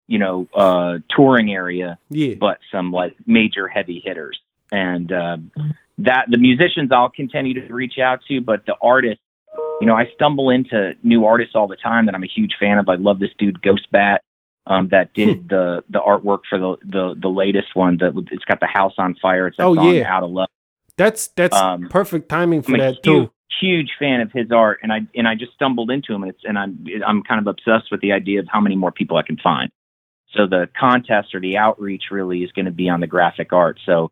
[0.08, 2.34] you know, uh, touring area, yeah.
[2.34, 4.40] but some like major heavy hitters.
[4.72, 5.36] And uh,
[5.98, 9.22] that the musicians I'll continue to reach out to, but the artists,
[9.80, 12.78] you know, I stumble into new artists all the time that I'm a huge fan
[12.78, 12.88] of.
[12.88, 14.22] I love this dude Ghost Bat.
[14.68, 18.58] Um, that did the the artwork for the the the latest one that it's got
[18.60, 19.46] the house on fire.
[19.46, 20.12] It's that Oh, song yeah.
[20.12, 20.48] Out of Love.
[20.96, 23.30] That's that's Um, perfect timing for I'm that huge, too.
[23.60, 26.42] huge fan of his art, and I and I just stumbled into him, and it's
[26.44, 29.22] and I'm I'm kind of obsessed with the idea of how many more people I
[29.22, 29.70] can find.
[30.32, 33.78] So the contest or the outreach really is going to be on the graphic art.
[33.86, 34.10] So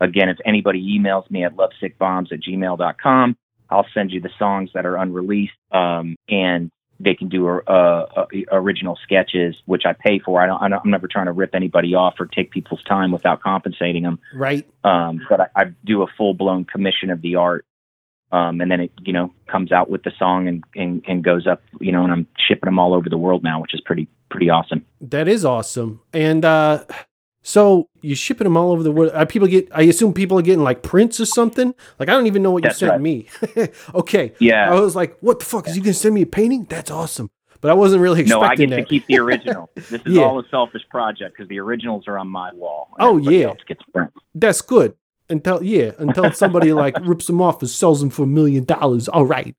[0.00, 3.36] again, if anybody emails me at lovesickbombs at gmail.com,
[3.70, 7.60] I'll send you the songs that are unreleased, um, and they can do uh,
[8.16, 10.40] uh, original sketches, which I pay for.
[10.40, 13.42] I don't, I I'm never trying to rip anybody off or take people's time without
[13.42, 14.66] compensating them Right.
[14.84, 17.64] um, but I, I do a full blown commission of the art,
[18.32, 21.46] um, and then it you know comes out with the song and, and and goes
[21.46, 24.08] up, you know, and I'm shipping them all over the world now, which is pretty
[24.30, 24.84] pretty awesome.
[25.00, 26.00] That is awesome.
[26.12, 26.84] And uh
[27.48, 29.12] so you're shipping them all over the world.
[29.12, 31.76] Are people get I assume people are getting like prints or something?
[32.00, 33.00] Like I don't even know what That's you sent right.
[33.00, 33.28] me.
[33.94, 34.32] okay.
[34.40, 35.68] Yeah, I was like, what the fuck?
[35.68, 36.64] Is you gonna send me a painting?
[36.68, 37.30] That's awesome.
[37.60, 38.76] But I wasn't really expecting that.
[38.76, 39.70] no, I get to keep the original.
[39.76, 40.22] This is Yeah.
[40.24, 42.88] all a selfish project because the originals are on my wall.
[42.98, 43.52] Oh, yeah.
[43.68, 44.14] gets prints.
[44.34, 44.94] That's good.
[45.30, 49.08] Until yeah, until somebody like rips them off and sells them for a million dollars.
[49.08, 49.54] All right.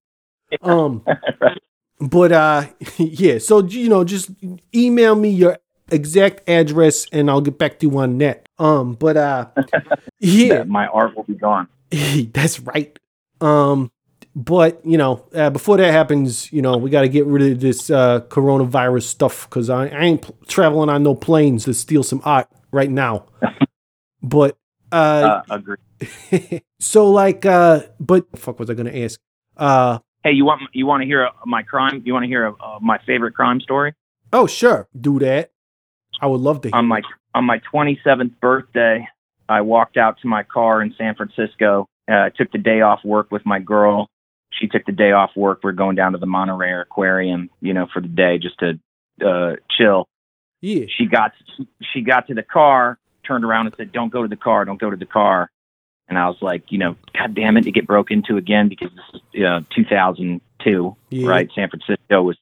[0.62, 1.04] Um
[1.40, 1.58] Right.
[2.02, 2.66] but uh
[2.98, 4.30] yeah, so you know, just
[4.76, 5.58] email me your
[5.92, 8.48] exact address and I'll get back to you on that.
[8.60, 9.48] Um but uh
[10.20, 11.68] yeah, my art will be gone.
[12.34, 12.98] that's right.
[13.42, 13.92] Um,
[14.36, 17.60] but you know, uh, before that happens, you know, we got to get rid of
[17.60, 22.04] this uh, coronavirus stuff because I, I ain't pl- traveling on no planes to steal
[22.04, 23.26] some art right now.
[24.22, 24.58] but
[24.92, 26.62] uh, Uh, agree.
[26.80, 29.20] so like, uh, but fuck, was I gonna ask?
[29.56, 32.02] Uh, Hey, you want you want to hear uh my crime?
[32.06, 33.94] You want to hear uh, my favorite crime story?
[34.34, 35.52] oh sure, do that.
[36.22, 36.70] I would love to.
[36.70, 37.02] Hear on my
[37.34, 39.08] on my 27th birthday,
[39.48, 41.88] I walked out to my car in San Francisco.
[42.10, 44.10] Uh, I took the day off work with my girl.
[44.52, 45.60] She took the day off work.
[45.64, 48.80] We're going down to the Monterey Aquarium, you know, for the day just to
[49.26, 50.08] uh, chill.
[50.62, 51.34] yeah, She got
[51.94, 54.66] she got to the car, turned around and said, "Don't go to the car.
[54.66, 55.52] Don't go to the car."
[56.10, 58.90] And I was like, you know, God damn it, to get broke into again because
[58.96, 61.50] this is uh, 2002, yeah, right?
[61.54, 62.38] San Francisco was,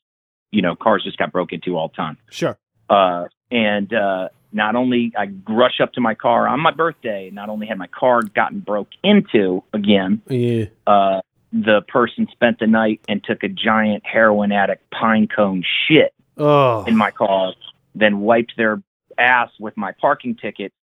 [0.52, 2.58] you know, cars just got broke into all the time Sure.
[2.90, 7.50] Uh, and uh, not only I rush up to my car on my birthday, not
[7.50, 10.66] only had my car gotten broke into again, Yeah.
[10.88, 11.22] uh,
[11.52, 16.84] the person spent the night and took a giant heroin addict pine cone shit Oh.
[16.86, 17.54] in my car,
[17.94, 18.82] then wiped their
[19.18, 20.74] ass with my parking ticket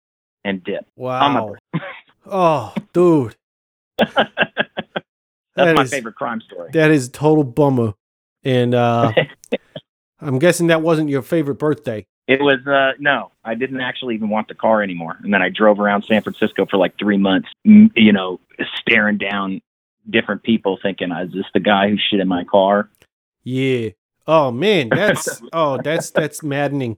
[0.44, 0.88] and dipped.
[0.96, 1.56] Wow.
[2.26, 3.36] oh, dude.
[3.98, 4.30] That's
[5.54, 6.70] That my is- favorite crime story.
[6.72, 7.92] That is total bummer.
[8.44, 9.12] And uh
[10.22, 12.06] I'm guessing that wasn't your favorite birthday.
[12.28, 15.18] It was uh no, I didn't actually even want the car anymore.
[15.22, 18.38] And then I drove around San Francisco for like three months, you know,
[18.80, 19.60] staring down
[20.08, 22.88] different people, thinking, "Is this the guy who shit in my car?"
[23.44, 23.90] Yeah.
[24.26, 26.96] Oh man, that's oh that's that's maddening.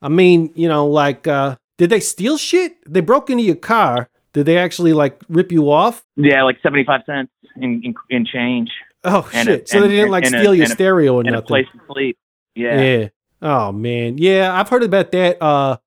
[0.00, 2.76] I mean, you know, like uh did they steal shit?
[2.88, 4.08] They broke into your car.
[4.32, 6.04] Did they actually like rip you off?
[6.16, 8.70] Yeah, like seventy five cents in, in in change
[9.02, 9.68] Oh And a- shit.
[9.68, 11.46] so they didn't like and a- steal your and a- stereo or and a nothing.
[11.48, 12.16] place to sleep.
[12.54, 13.08] Yeah, Yeah.
[13.42, 14.18] Oh man.
[14.18, 15.40] Yeah, I've heard about that.
[15.42, 15.78] Uh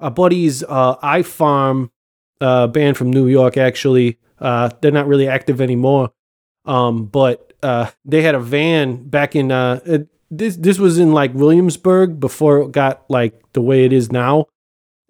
[0.00, 1.90] our buddy's uh iFarm
[2.40, 4.18] uh band from New York actually.
[4.38, 6.12] Uh they're not really active anymore.
[6.64, 11.12] Um but uh they had a van back in uh it, this this was in
[11.12, 14.46] like Williamsburg before it got like the way it is now.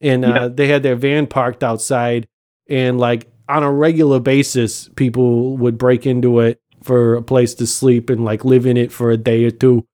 [0.00, 0.48] And uh Yeah.
[0.48, 2.28] they had their van parked outside
[2.68, 7.66] and like on a regular basis people would break into it for a place to
[7.66, 9.86] sleep and like live in it for a day or two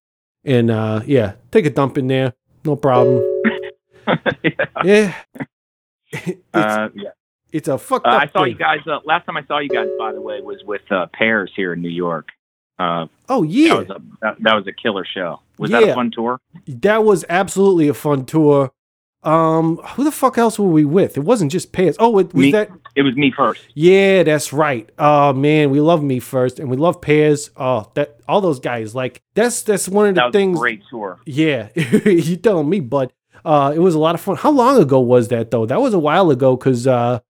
[0.45, 2.33] and uh yeah take a dump in there
[2.65, 3.23] no problem
[4.85, 5.15] yeah
[6.13, 7.11] it's, uh, yeah.
[7.53, 8.53] it's a fucked Uh, up I saw thing.
[8.53, 8.81] you guys.
[8.87, 11.73] Uh, last time I saw you guys, by the way, was with uh, Pears here
[11.73, 12.29] in New York.
[12.79, 15.41] Uh, oh that yeah was a that, that was a killer show.
[15.59, 16.41] Was that a fun tour?
[16.67, 18.73] that was absolutely a fun tour
[19.23, 21.95] um who the fuck else were we with it wasn't just Pears.
[21.99, 22.53] oh it was Me.
[22.53, 23.61] that It was me first.
[23.75, 27.51] yeah that's right oh man we love me first and we love Pears.
[27.57, 31.19] oh that all those guys like that's that's one of the things great tour.
[31.27, 33.13] Yeah, you telling me, bud.
[33.45, 34.37] Uh, it was a lot of fun.
[34.37, 35.65] How long ago was that though?
[35.67, 36.57] That was a while ago.
[36.59, 37.21] Cause uh,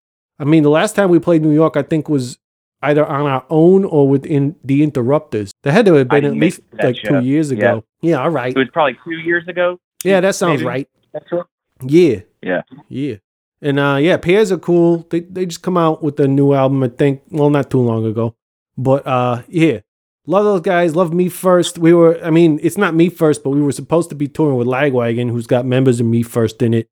[0.41, 2.39] I mean, the last time we played New York, I think was
[2.83, 5.53] either on our own or within the Interrupters.
[5.63, 7.21] That had to have been at least like show.
[7.21, 7.85] two years ago.
[8.01, 8.51] Yeah, all right.
[8.55, 9.79] It was probably two years ago.
[10.03, 10.67] Yeah, that sounds maybe.
[10.69, 10.89] right.
[11.13, 11.47] That tour.
[11.83, 12.63] Yeah, Yeah.
[12.89, 13.17] yeah.
[13.63, 15.07] And uh, yeah, Pears are cool.
[15.11, 16.83] They they just come out with a new album.
[16.83, 17.23] I think.
[17.31, 18.35] Well, not too long ago,
[18.79, 19.81] but uh, yeah.
[20.27, 20.95] Love those guys.
[20.95, 21.79] Love me first.
[21.79, 24.57] We were, I mean, it's not me first, but we were supposed to be touring
[24.57, 26.89] with Lagwagon, who's got members of me first in it,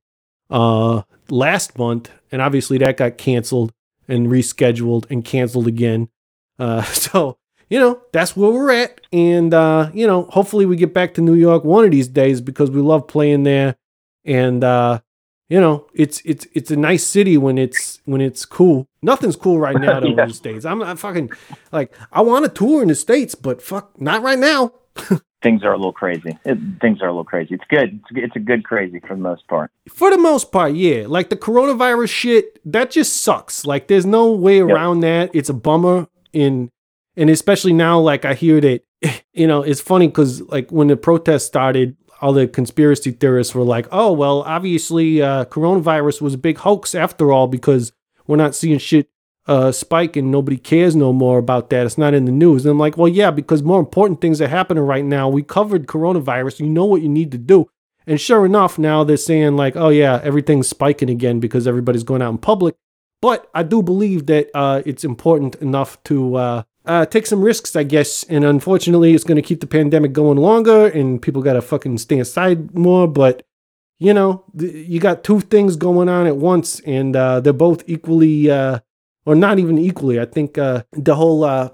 [0.50, 3.72] uh, last month, and obviously that got canceled
[4.08, 6.08] and rescheduled and canceled again.
[6.58, 7.38] Uh, so
[7.70, 11.20] you know that's where we're at, and uh, you know, hopefully we get back to
[11.20, 13.76] New York one of these days because we love playing there,
[14.28, 15.00] and uh,
[15.48, 18.86] you know, it's it's it's a nice city when it's when it's cool.
[19.02, 20.22] Nothing's cool right now though Yeah.
[20.22, 20.64] in the states.
[20.64, 21.30] I'm not fucking
[21.72, 24.72] like I want to tour in the states, but fuck, not right now.
[25.40, 26.36] Things are a little crazy.
[26.44, 27.54] It, things are a little crazy.
[27.54, 28.00] It's good.
[28.10, 29.70] It's, it's a good crazy for the most part.
[29.88, 31.04] For the most part, yeah.
[31.06, 33.64] Like the coronavirus shit, that just sucks.
[33.64, 35.30] Like there's no way around that.
[35.32, 36.08] It's a bummer.
[36.32, 36.70] In
[37.16, 38.82] and especially now, like I hear that,
[39.32, 43.64] you know, it's funny because like when the protest started, all the conspiracy theorists were
[43.64, 47.92] like, "Oh well, obviously, uh, coronavirus was a big hoax after all because
[48.26, 49.08] we're not seeing shit
[49.46, 51.86] uh, spike and nobody cares no more about that.
[51.86, 54.48] It's not in the news." And I'm like, "Well, yeah, because more important things are
[54.48, 55.28] happening right now.
[55.28, 56.60] We covered coronavirus.
[56.60, 57.68] You know what you need to do."
[58.06, 62.22] And sure enough, now they're saying like, "Oh yeah, everything's spiking again because everybody's going
[62.22, 62.76] out in public."
[63.20, 66.36] But I do believe that uh, it's important enough to
[66.88, 68.24] uh, take some risks, I guess.
[68.24, 71.98] And unfortunately, it's going to keep the pandemic going longer, and people got to fucking
[71.98, 73.06] stay inside more.
[73.06, 73.44] But
[73.98, 77.84] you know, th- you got two things going on at once, and uh, they're both
[77.86, 78.80] equally, uh,
[79.26, 80.18] or not even equally.
[80.18, 81.70] I think uh, the whole uh,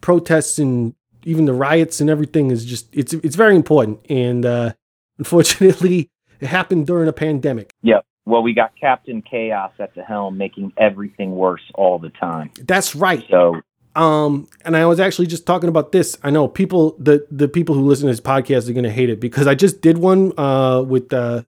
[0.00, 0.94] protests and
[1.24, 4.00] even the riots and everything is just it's it's very important.
[4.08, 4.72] And uh,
[5.18, 7.72] unfortunately, it happened during a pandemic.
[7.82, 8.04] Yep.
[8.24, 12.52] Well, we got Captain Chaos at the helm, making everything worse all the time.
[12.60, 13.24] That's right.
[13.28, 13.62] So
[13.94, 16.16] Um, and I was actually just talking about this.
[16.22, 19.20] I know people, the the people who listen to this podcast are gonna hate it
[19.20, 21.42] because I just did one uh with uh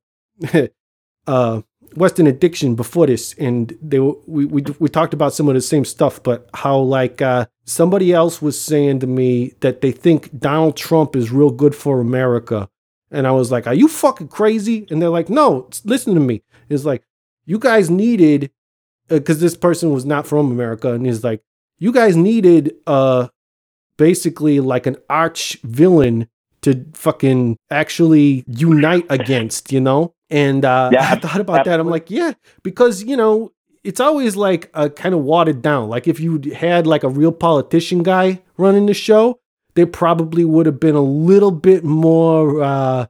[1.26, 1.62] uh
[1.96, 5.84] Western Addiction before this, and they we we we talked about some of the same
[5.84, 10.76] stuff, but how like uh somebody else was saying to me that they think Donald
[10.76, 12.68] Trump is real good for America,
[13.10, 16.42] and I was like, "Are you fucking crazy?" And they're like, "No, listen to me."
[16.68, 17.04] It's like
[17.46, 18.50] you guys needed
[19.08, 21.42] because this person was not from America, and he's like
[21.84, 23.28] you guys needed uh
[23.98, 26.26] basically like an arch villain
[26.62, 30.14] to fucking actually unite against, you know?
[30.30, 31.78] And uh Yeah, I thought about that.
[31.78, 32.32] I'm like, yeah,
[32.62, 33.52] because you know,
[33.84, 35.90] it's always like uh, kind of watered down.
[35.90, 39.38] Like if you had like a real politician guy running the show,
[39.74, 43.06] they probably would have been a little bit more uh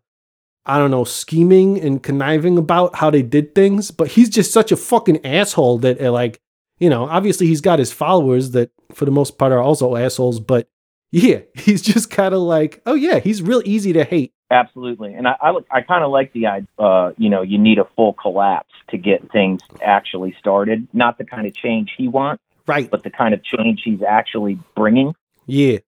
[0.67, 4.73] I don't know, scheming and conniving about how they did things, but he's just such
[4.73, 6.41] a fucking asshole that uh, like,
[6.79, 10.41] you know, obviously he's got his followers that for the most part are also assholes,
[10.41, 10.69] but
[11.13, 14.33] yeah, he's just kind of like, oh yeah, he's real easy to hate.
[14.51, 16.69] Absolutely, and I I, I kind of like the idea.
[16.79, 20.87] Uh, you know, you need a full collapse to get things actually started.
[20.93, 22.89] Not the kind of change he wants, Right.
[22.91, 25.15] but the kind of change he's actually bringing.
[25.47, 25.79] Yeah.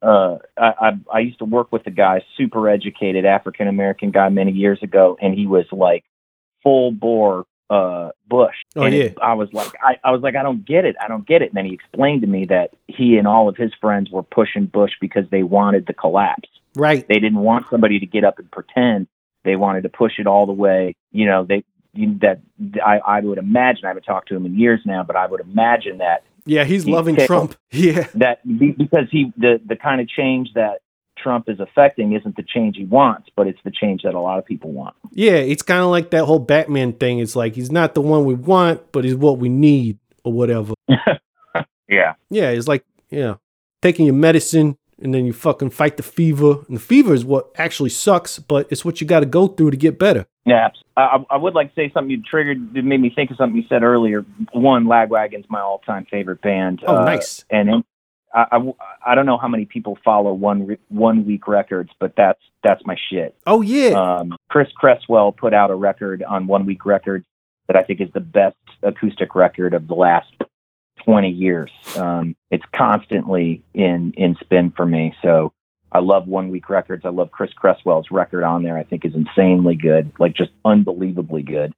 [0.00, 4.28] Uh, I, I I used to work with a guy, super educated African American guy,
[4.28, 6.04] many years ago, and he was like
[6.62, 8.54] full bore uh Bush.
[8.76, 9.04] Oh, and yeah.
[9.04, 11.42] it- I was like, I, I was like, I don't get it, I don't get
[11.42, 11.50] it.
[11.50, 14.66] And then he explained to me that he and all of his friends were pushing
[14.66, 16.48] Bush because they wanted the collapse.
[16.74, 17.06] Right.
[17.08, 19.06] They didn't want somebody to get up and pretend.
[19.44, 20.94] They wanted to push it all the way.
[21.12, 21.64] You know, they
[21.94, 22.40] you, that
[22.84, 23.84] I, I would imagine.
[23.84, 26.84] I haven't talked to him in years now, but I would imagine that Yeah, he's
[26.84, 27.16] He's loving.
[27.16, 27.56] Trump.
[27.72, 28.06] Yeah.
[28.14, 30.80] that because he the the kind of change that
[31.22, 34.38] Trump is affecting isn't the change he wants, but it's the change that a lot
[34.38, 34.94] of people want.
[35.12, 37.18] Yeah, it's kind of like that whole Batman thing.
[37.18, 40.74] It's like he's not the one we want, but he's what we need or whatever.
[41.88, 42.14] Yeah.
[42.28, 43.36] Yeah, it's like, yeah,
[43.80, 46.58] taking your medicine and then you fucking fight the fever.
[46.68, 49.70] And the fever is what actually sucks, but it's what you got to go through
[49.70, 50.26] to get better.
[50.44, 53.30] Yeah, I, I I would like to say something you triggered that made me think
[53.30, 54.24] of something you said earlier.
[54.52, 56.82] One, Lagwagon's my all-time favorite band.
[56.86, 57.44] Oh, Uh, nice.
[57.48, 57.84] And it-
[58.34, 62.14] I, I, I don't know how many people follow one re- one week records, but
[62.16, 63.34] that's that's my shit.
[63.46, 63.90] Oh, yeah.
[63.90, 67.24] Um, Chris Cresswell put out a record on One Week Records
[67.68, 70.32] that I think is the best acoustic record of the last
[71.04, 71.70] 20 years.
[71.96, 75.14] Um, it's constantly in in spin for me.
[75.22, 75.52] So
[75.92, 77.04] I love One Week Records.
[77.04, 78.76] I love Chris Cresswell's record on there.
[78.76, 81.72] I think is insanely good, like just unbelievably good.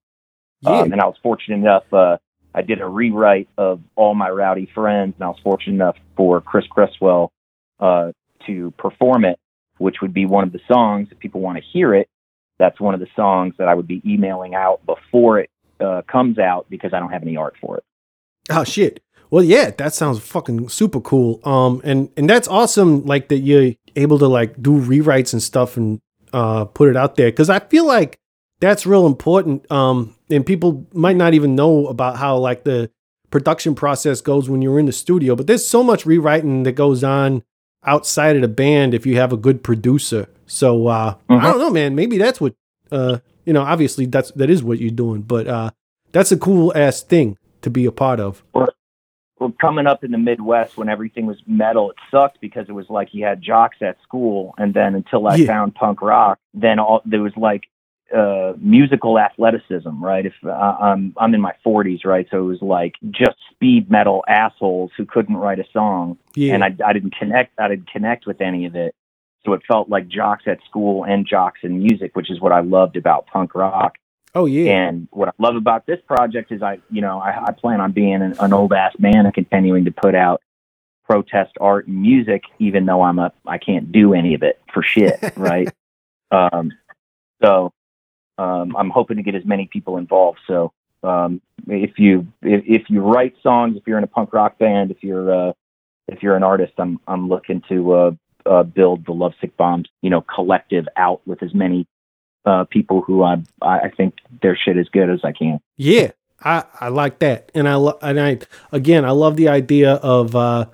[0.63, 0.81] yeah.
[0.81, 1.85] Um, and I was fortunate enough.
[1.93, 2.17] Uh,
[2.55, 6.41] I did a rewrite of All My Rowdy Friends, and I was fortunate enough for
[6.41, 7.31] Chris Cresswell
[7.79, 8.13] uh,
[8.47, 9.39] to perform it,
[9.79, 11.09] which would be one of the songs.
[11.11, 12.09] If people want to hear it,
[12.59, 16.39] that's one of the songs that I would be emailing out before it uh, comes
[16.39, 17.85] out because I don't have any art for it.
[18.51, 19.03] Oh shit.
[19.31, 21.41] Well, yeah, that sounds fucking super cool.
[21.45, 23.07] Um, and and that's awesome.
[23.07, 26.01] Like that you're able to like do rewrites and stuff and
[26.33, 28.20] uh put it out there because I feel like
[28.61, 29.71] that's real important.
[29.71, 32.91] Um, and people might not even know about how like the
[33.31, 35.35] production process goes when you're in the studio.
[35.37, 37.43] But there's so much rewriting that goes on
[37.87, 40.29] outside of the band if you have a good producer.
[40.47, 41.43] So uh, I Mhm.
[41.43, 41.95] don't know, man.
[41.95, 42.55] Maybe that's what
[42.93, 43.63] uh, you know.
[43.63, 45.23] Obviously, that's that is what you're doing.
[45.23, 45.71] But uh,
[46.13, 48.43] that's a cool ass thing to be a part of.
[49.39, 52.91] well, coming up in the Midwest when everything was metal, it sucked because it was
[52.91, 55.47] like you had jocks at school, and then until I Yeah.
[55.47, 57.63] found punk rock, then all there was like
[58.17, 60.27] uh, musical athleticism, right?
[60.27, 64.25] If uh, I'm I'm in my 40s, right, so it was like just speed metal
[64.29, 66.55] assholes who couldn't write a song, Yeah.
[66.55, 68.95] and I I didn't connect I didn't connect with any of it,
[69.45, 72.61] so it felt like jocks at school and jocks in music, which is what I
[72.61, 73.97] loved about punk rock.
[74.35, 74.73] oh yeah.
[74.89, 77.93] And what I love about this project is I, you know, I, I plan on
[77.93, 80.41] being an, an old ass man and continuing to put out
[81.05, 84.83] protest art and music, even though I'm a, I can't do any of it for
[84.83, 85.69] shit, right?
[86.31, 86.71] um,
[87.43, 87.73] so
[88.41, 90.39] um, I'm hoping to get as many people involved.
[90.47, 90.73] So
[91.03, 94.91] um, if you if, if you write songs, if you're in a punk rock band,
[94.91, 95.53] if you're uh,
[96.09, 98.11] if you're an artist, I'm I'm looking to uh,
[98.47, 101.87] uh, build the Lovesick Bombs, you know, collective out with as many
[102.47, 105.61] uh, people who I I think their shit as good as I can.
[105.77, 106.13] Yeah,
[106.43, 108.39] I, I like that, and I lo- and I
[108.73, 110.65] again I love the idea of uh,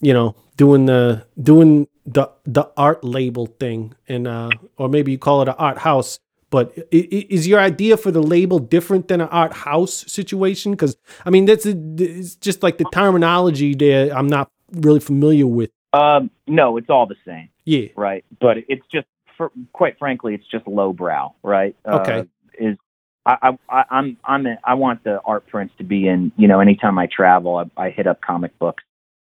[0.00, 5.18] you know doing the doing the the art label thing, and uh, or maybe you
[5.18, 6.18] call it an art house.
[6.50, 10.72] But is your idea for the label different than an art house situation?
[10.72, 10.96] Because
[11.26, 14.10] I mean that's a, it's just like the terminology there.
[14.16, 15.70] I'm not really familiar with.
[15.92, 18.24] Um, no, it's all the same, Yeah, right?
[18.40, 19.06] But it's just,
[19.38, 21.74] for, quite frankly, it's just lowbrow, right?
[21.86, 22.20] Okay.
[22.20, 22.24] Uh,
[22.58, 22.76] is
[23.24, 26.32] I, I, I'm I'm I want the art prints to be in.
[26.36, 28.82] You know, anytime I travel, I, I hit up comic books,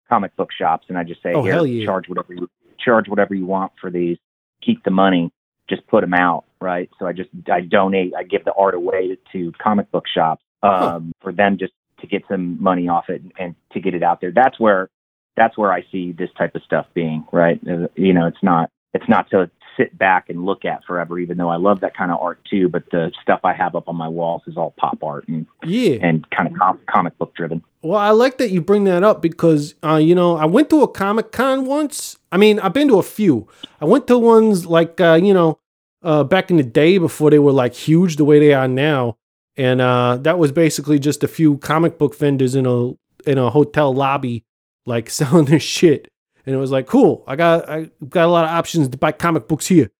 [0.08, 1.86] comic book shops, and I just say, Oh, here, hell yeah.
[1.86, 2.48] charge whatever you
[2.78, 4.18] charge whatever you want for these.
[4.62, 5.32] Keep the money.
[5.68, 6.88] Just put them out, right?
[6.98, 8.12] So I just I donate.
[8.16, 12.22] I give the art away to comic book shops um, for them just to get
[12.28, 14.32] some money off it and to get it out there.
[14.32, 14.88] That's where
[15.36, 17.60] that's where I see this type of stuff being, right?
[17.68, 21.36] Uh, You know, it's not it's not to sit back and look at forever, even
[21.36, 22.68] though I love that kind of art too.
[22.68, 25.98] But the stuff I have up on my walls is all pop art and yeah.
[26.02, 27.62] and kind of com- comic book driven.
[27.82, 30.82] Well, I like that you bring that up because, uh, you know, I went to
[30.82, 32.16] a Comic Con once.
[32.32, 33.46] I mean, I've been to a few.
[33.80, 35.60] I went to ones like, uh, you know,
[36.02, 39.16] uh, back in the day before they were like huge the way they are now,
[39.56, 42.92] and uh, that was basically just a few comic book vendors in a
[43.28, 44.44] in a hotel lobby,
[44.84, 46.08] like selling their shit.
[46.46, 47.24] And it was like, cool.
[47.26, 49.90] I got I got a lot of options to buy comic books here,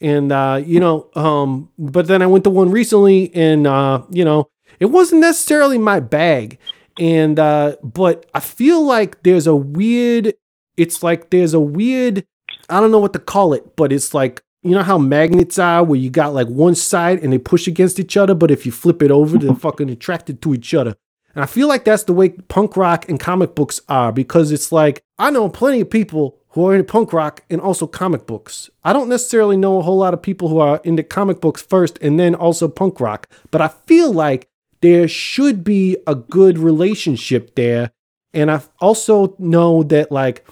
[0.00, 4.24] And uh, you know, um, but then I went to one recently, and uh, you
[4.24, 4.50] know,
[4.80, 6.58] it wasn't necessarily my bag.
[7.00, 10.34] And uh, but I feel like there's a weird.
[10.76, 12.26] It's like there's a weird.
[12.68, 15.82] I don't know what to call it, but it's like you know how magnets are,
[15.82, 18.72] where you got like one side and they push against each other, but if you
[18.72, 20.94] flip it over, they're fucking attracted to each other.
[21.34, 24.70] And I feel like that's the way punk rock and comic books are because it's
[24.70, 28.70] like I know plenty of people who are into punk rock and also comic books.
[28.84, 31.98] I don't necessarily know a whole lot of people who are into comic books first
[32.00, 34.48] and then also punk rock, but I feel like
[34.80, 37.90] there should be a good relationship there.
[38.32, 40.46] And I also know that like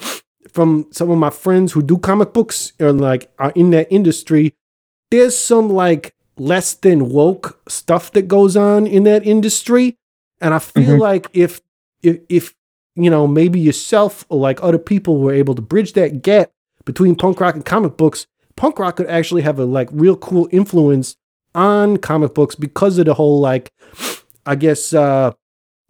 [0.49, 4.55] from some of my friends who do comic books or like are in that industry,
[5.11, 9.97] there's some like less than woke stuff that goes on in that industry.
[10.43, 11.01] And I feel Mhm.
[11.01, 11.61] like if
[12.03, 12.55] if if
[12.97, 16.51] you know maybe yourself or like other people were able to bridge that gap
[16.84, 18.26] between punk rock and comic books,
[18.57, 21.16] punk rock could actually have a like real cool influence
[21.55, 23.70] on comic books because of the whole like
[24.45, 25.32] I guess uh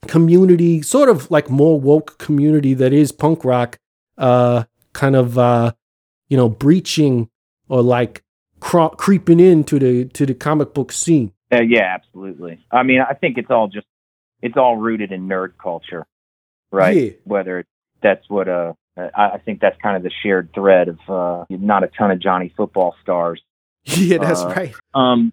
[0.07, 3.79] community, sort of like more woke community that is punk rock,
[4.19, 5.73] uh kind of uh
[6.29, 7.31] you know breaching
[7.69, 8.23] or like
[8.61, 11.33] cro- creeping into the to the comic book scene.
[11.53, 12.59] Uh, yeah, absolutely.
[12.71, 13.87] I mean, I think it's all just
[14.43, 16.07] it's all rooted in nerd culture,
[16.71, 16.97] right?
[16.97, 17.11] Yeah.
[17.25, 17.65] Whether
[18.03, 21.89] that's what uh I, think that's kind of the shared thread of uh not a
[21.89, 23.41] ton of Johnny football stars
[23.85, 24.75] Yeah, that's Uh, right.
[24.95, 25.33] um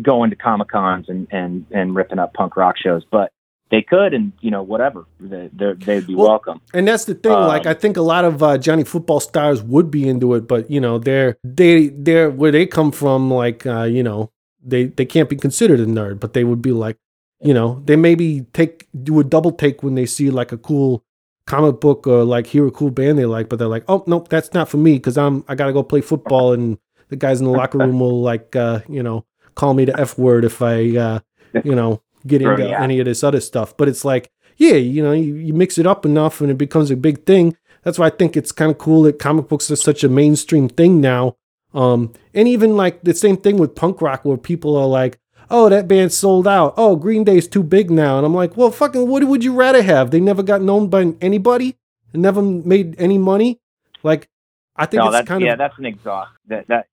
[0.00, 3.32] going to comic cons and and and ripping up punk rock shows, but
[3.72, 6.60] they could and you know whatever they they'd be Well, welcome.
[6.74, 7.32] And that's the thing.
[7.32, 10.46] like, Um, I think a lot of uh, Johnny football stars would be into it,
[10.48, 13.30] but you know, they're they they're where they come from.
[13.30, 14.30] Like, uh, you know,
[14.62, 16.96] they they can't be considered a nerd, but they would be like,
[17.40, 21.04] you know, they maybe take do a double take when they see like a cool
[21.46, 24.28] comic book or like hear a cool band they like, but they're like, oh nope,
[24.28, 26.78] that's not for me because I'm I gotta go play football, and
[27.08, 29.24] the guys in the locker room will like, uh, you know,
[29.54, 31.20] call me the f word if I, uh,
[31.64, 32.82] you know, get into out.
[32.82, 33.76] any of this other stuff.
[33.76, 34.30] But it's like
[34.60, 37.56] yeah, you know, you, you mix it up enough and it becomes a big thing.
[37.82, 40.68] That's why I think it's kind of cool that comic books are such a mainstream
[40.68, 41.36] thing now.
[41.72, 45.18] Um, and even like the same thing with punk rock, where people are like,
[45.50, 46.74] "Oh, that band sold out.
[46.76, 49.82] Oh, Green Day's too big now." And I'm like, "Well, fucking, what would you rather
[49.82, 50.10] have?
[50.10, 51.76] They never got known by anybody,
[52.12, 53.60] and never made any money.
[54.02, 54.28] Like,
[54.76, 56.86] I think No, it's that's kind yeah, of Yeah, that's an exhaust that that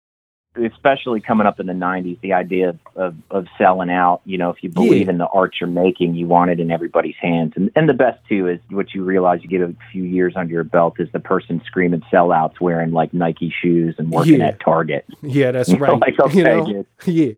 [0.57, 4.21] especially coming up in the '90s, the idea of, of of selling out.
[4.25, 5.11] You know, if you believe Yeah.
[5.13, 7.53] in the art you're making, you want it in everybody's hands.
[7.57, 10.53] And and the best too is what you realize you get a few years under
[10.53, 14.47] your belt is the person screaming sellouts wearing like Nike shoes and working Yeah.
[14.47, 15.05] at Target.
[15.21, 15.99] yeah, that's You're right.
[15.99, 16.85] like, okay, you know?
[17.05, 17.31] Yeah.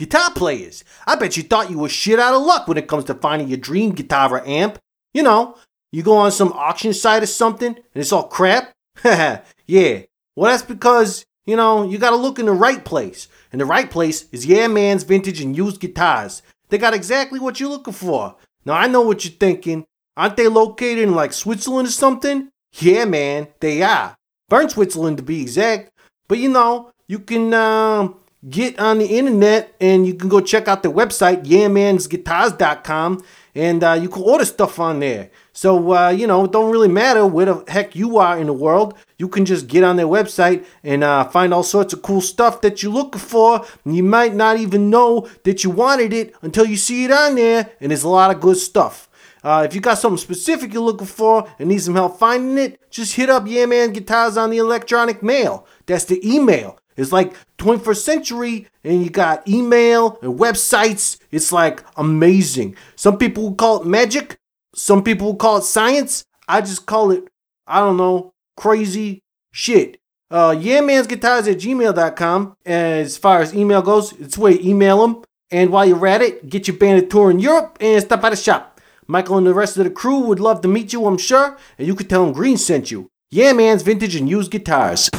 [0.00, 3.04] Guitar players, I bet you thought you were shit out of luck when it comes
[3.04, 4.78] to finding your dream guitar or amp.
[5.12, 5.58] You know,
[5.92, 8.72] you go on some auction site or something and it's all crap.
[9.04, 10.00] yeah.
[10.34, 13.28] Well, that's because, you know, you gotta look in the right place.
[13.52, 16.40] And the right place is Yeah Man's Vintage and Used Guitars.
[16.70, 18.36] They got exactly what you're looking for.
[18.64, 19.84] Now, I know what you're thinking.
[20.16, 22.48] Aren't they located in like Switzerland or something?
[22.72, 24.16] Yeah, man, they are.
[24.48, 25.92] Bern, Switzerland to be exact.
[26.26, 28.16] But you know, you can um,
[28.48, 33.22] get on the internet and you can go check out the website, yeahmansguitars.com,
[33.54, 35.30] and uh, you can order stuff on there.
[35.52, 38.52] So, uh, you know, it don't really matter where the heck you are in the
[38.52, 38.96] world.
[39.18, 42.60] You can just get on their website and uh, find all sorts of cool stuff
[42.62, 43.66] that you're looking for.
[43.84, 47.34] And you might not even know that you wanted it until you see it on
[47.34, 49.08] there, and there's a lot of good stuff.
[49.42, 52.80] Uh, if you got something specific you're looking for and need some help finding it,
[52.90, 55.66] just hit up Yeah Man Guitars on the electronic mail.
[55.86, 56.79] That's the email.
[57.00, 61.18] It's like 21st century, and you got email and websites.
[61.30, 62.76] It's like amazing.
[62.94, 64.36] Some people call it magic.
[64.74, 66.24] Some people call it science.
[66.46, 67.28] I just call it,
[67.66, 69.22] I don't know, crazy
[69.52, 69.98] shit.
[70.30, 72.56] Uh, yeah, man's guitars at gmail.com.
[72.66, 75.22] As far as email goes, it's where you email them.
[75.50, 78.30] And while you're at it, get your band a tour in Europe and stop by
[78.30, 78.80] the shop.
[79.08, 81.86] Michael and the rest of the crew would love to meet you, I'm sure, and
[81.86, 83.08] you could tell them Green sent you.
[83.30, 85.10] Yeah, man's vintage and used guitars.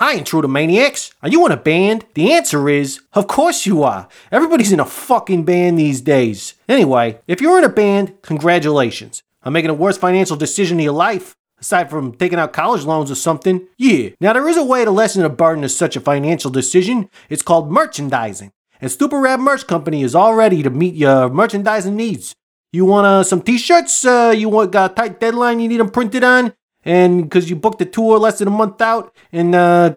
[0.00, 1.12] Hi, Intruder Maniacs.
[1.22, 2.06] Are you in a band?
[2.14, 4.08] The answer is, of course you are.
[4.32, 6.54] Everybody's in a fucking band these days.
[6.66, 9.22] Anyway, if you're in a band, congratulations.
[9.42, 11.36] I'm making the worst financial decision of your life.
[11.60, 14.08] Aside from taking out college loans or something, yeah.
[14.22, 17.10] Now, there is a way to lessen the burden of such a financial decision.
[17.28, 18.52] It's called merchandising.
[18.80, 22.34] And Stupid Red Merch Company is all ready to meet your merchandising needs.
[22.72, 24.06] You want uh, some t-shirts?
[24.06, 26.54] Uh, you want got a tight deadline you need them printed on?
[26.84, 29.96] And because you booked a tour less than a month out and uh,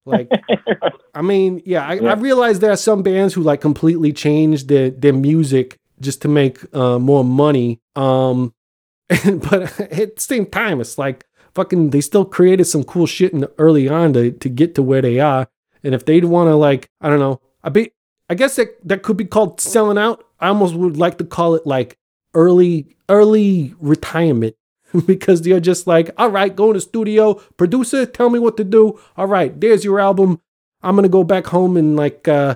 [0.05, 0.29] Like,
[1.13, 4.89] I mean, yeah, I, I realize there are some bands who like completely change their
[4.89, 7.79] their music just to make uh, more money.
[7.95, 8.53] Um,
[9.09, 11.25] but at the same time, it's like
[11.55, 14.83] fucking they still created some cool shit in the early on to to get to
[14.83, 15.47] where they are.
[15.83, 17.91] And if they'd want to like, I don't know, I be
[18.29, 20.25] I guess that that could be called selling out.
[20.39, 21.97] I almost would like to call it like
[22.33, 24.55] early early retirement
[25.05, 28.63] because they're just like, all right, go in the studio, producer, tell me what to
[28.63, 28.99] do.
[29.17, 30.41] All right, there's your album.
[30.81, 32.55] I'm gonna go back home and like, uh,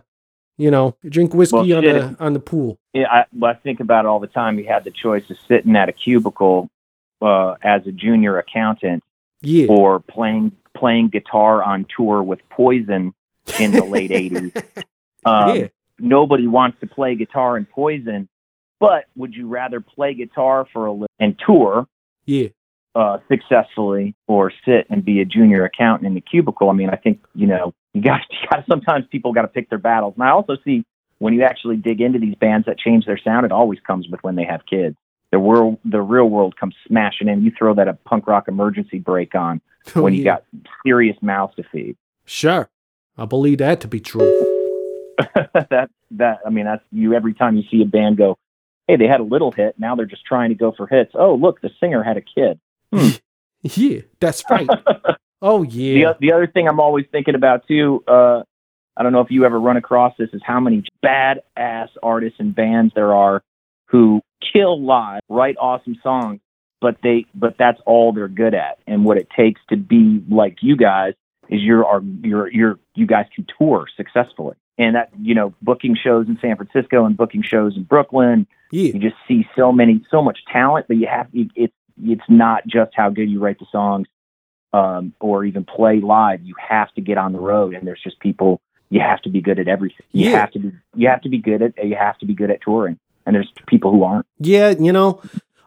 [0.58, 2.80] you know, drink whiskey Well, on the on the pool.
[2.94, 4.58] Yeah, I, well, I think about it all the time.
[4.58, 6.70] You had the choice of sitting at a cubicle
[7.26, 9.04] uh, as a junior accountant
[9.42, 13.14] Yeah, or playing playing guitar on tour with Poison
[13.60, 14.64] in the late '80s.
[15.26, 15.68] Um, yeah,
[16.00, 18.28] Nobody wants to play guitar in Poison,
[18.80, 21.88] but would you rather play guitar for a li- and tour
[22.26, 22.50] yeah,
[22.94, 26.70] uh, successfully or sit and be a junior accountant in the cubicle?
[26.70, 29.70] I mean, I think you know you got you got sometimes people got to pick
[29.70, 30.16] their battles.
[30.16, 30.84] And I also see
[31.20, 34.22] when you actually dig into these bands that change their sound, it always comes with
[34.22, 34.98] when they have kids.
[35.32, 37.42] The world, the real world comes smashing in.
[37.44, 39.62] You throw that a punk rock emergency break on
[39.96, 40.44] Oh, when you got
[40.86, 41.96] serious mouths to feed.
[42.26, 42.70] Sure,
[43.18, 44.28] I believe that to be true.
[45.54, 48.38] that that I mean that's you every time you see a band go,
[48.88, 51.12] hey, they had a little hit, now they're just trying to go for hits.
[51.16, 52.60] Oh, look, the singer had a kid.
[53.64, 54.70] Yeah, that's right.
[55.42, 58.42] Oh yeah, o- the other thing I'm always thinking about too, uh,
[58.96, 62.56] I don't know if you ever run across this, is how many badass artists and
[62.56, 63.44] bands there are
[63.96, 64.22] who
[64.54, 66.42] kill live, write awesome songs,
[66.82, 68.78] but they but that's all they're good at.
[68.88, 71.14] And what it takes to be like you guys
[71.50, 74.56] is you're are you're you're you guys can tour successfully.
[74.78, 78.92] And that you know, booking shows in San Francisco and booking shows in Brooklyn, yeah,
[78.94, 81.74] you just see so many so much talent but you have you, it's
[82.04, 84.08] it's not just how good you write the songs
[84.74, 88.20] um, or even play live you have to get on the road and there's just
[88.20, 90.40] people you have to be good at everything you Yeah.
[90.42, 92.62] have to be you have to be good at you have to be good at
[92.62, 94.70] touring and there's people who aren't yeah.
[94.70, 95.22] You know,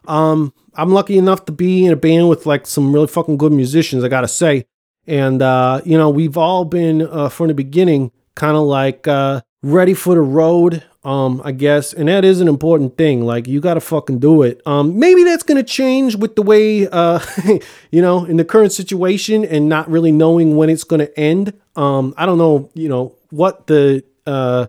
[0.07, 3.51] um, I'm lucky enough to be in a band with like some really fucking good
[3.51, 4.03] musicians.
[4.03, 4.65] I gotta say,
[5.07, 9.41] and uh, you know, we've all been uh, from the beginning kind of like uh,
[9.61, 10.83] ready for the road.
[11.01, 13.23] Um, I guess, and that is an important thing.
[13.23, 14.61] Like, you gotta fucking do it.
[14.65, 17.19] Um, maybe that's gonna change with the way, uh,
[17.91, 21.53] you know, in the current situation, and not really knowing when it's gonna end.
[21.77, 24.67] Um, I don't know, you know, what the uh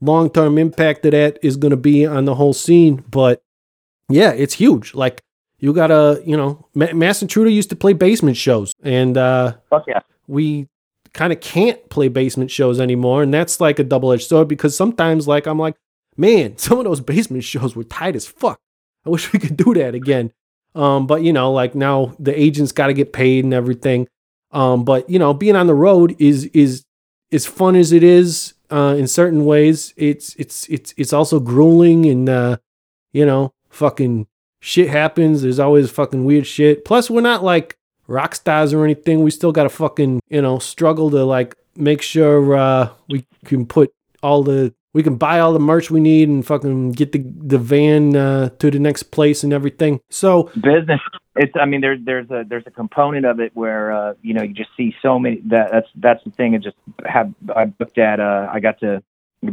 [0.00, 3.04] long term impact of that is going to be on the whole scene.
[3.10, 3.42] But
[4.08, 4.94] yeah, it's huge.
[4.94, 5.20] Like
[5.58, 9.84] you gotta, you know, Ma- Masked Intruder used to play basement shows, and uh, fuck
[9.86, 10.68] yeah we
[11.12, 14.76] kind of can't play basement shows anymore, and that's like a double edged sword because
[14.76, 15.74] sometimes, like, I'm like,
[16.16, 18.58] man, some of those basement shows were tight as fuck.
[19.04, 20.32] I wish we could do that again.
[20.74, 24.06] Um, but you know, like now the agents got to get paid and everything.
[24.52, 26.84] Um, but you know, being on the road is is
[27.32, 29.92] as fun as it is uh, in certain ways.
[29.96, 32.56] It's it's it's it's also grueling and uh,
[33.12, 34.26] you know, fucking
[34.60, 35.42] shit happens.
[35.42, 36.84] There's always fucking weird shit.
[36.84, 39.22] Plus, we're not like rock stars or anything.
[39.22, 43.66] We still got to fucking you know struggle to like make sure uh, we can
[43.66, 43.92] put
[44.22, 47.58] all the we can buy all the merch we need and fucking get the the
[47.58, 50.00] van uh, to the next place and everything.
[50.10, 51.00] So business
[51.36, 54.42] it's i mean there's there's a there's a component of it where uh you know
[54.42, 56.76] you just see so many that that's that's the thing and just
[57.06, 59.02] have i booked at uh i got to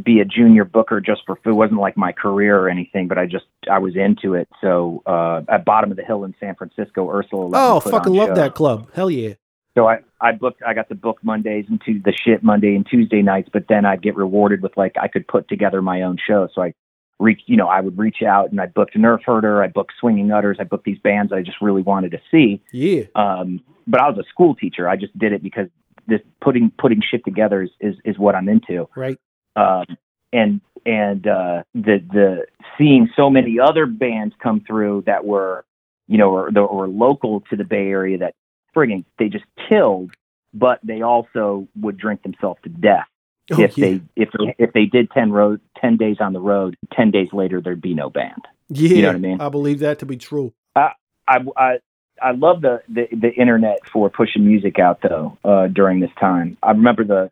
[0.04, 3.26] be a junior booker just for it wasn't like my career or anything but i
[3.26, 7.10] just i was into it so uh at bottom of the hill in san francisco
[7.10, 8.90] ursula oh, fucking love that club.
[8.94, 9.36] Hell yeah.
[9.78, 12.84] So I, I booked, I got to book Mondays and Tues the shit Monday and
[12.89, 16.17] Tuesday nights, but then I'd get rewarded with like, I could put together my own
[16.28, 16.47] show.
[16.55, 16.73] So I
[17.19, 20.32] reach, you know, I would reach out and I booked Nerf Herder, I booked Swinging
[20.32, 22.59] Utters, I booked these bands I just really wanted to see.
[22.71, 23.03] Yeah.
[23.13, 24.89] Um, but I was a school teacher.
[24.89, 25.67] I just did it because
[26.07, 28.89] this putting, putting shit together is, is, is what I'm into.
[28.95, 29.19] Right.
[29.55, 29.86] Um,
[30.34, 32.47] and, and, uh, the, the
[32.80, 35.65] seeing so many other bands come through that were,
[36.07, 38.34] you know, or, or local to the Bay Area that
[38.78, 40.11] friggin' they just killed,
[40.53, 43.07] but they also would drink themselves to death
[43.51, 43.86] Oh, if yeah.
[43.86, 47.30] they if they if they did ten road ten days on the road, ten days
[47.32, 48.41] later there'd be no band.
[48.69, 49.01] yeah.
[49.03, 49.41] know what I mean?
[49.41, 50.53] I believe that to be true.
[50.75, 50.91] I
[51.25, 51.78] I
[52.21, 56.57] I love the, the the internet for pushing music out though uh, during this time.
[56.61, 57.32] I remember the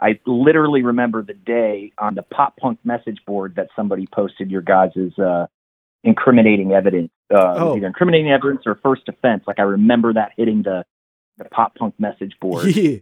[0.00, 4.62] I literally remember the day on the pop punk message board that somebody posted your
[4.62, 5.46] guys' uh,
[6.02, 7.76] incriminating evidence, uh, Oh.
[7.76, 9.44] either incriminating evidence or first offense.
[9.46, 10.84] Like I remember that hitting the
[11.38, 12.98] the pop punk message board Yeah.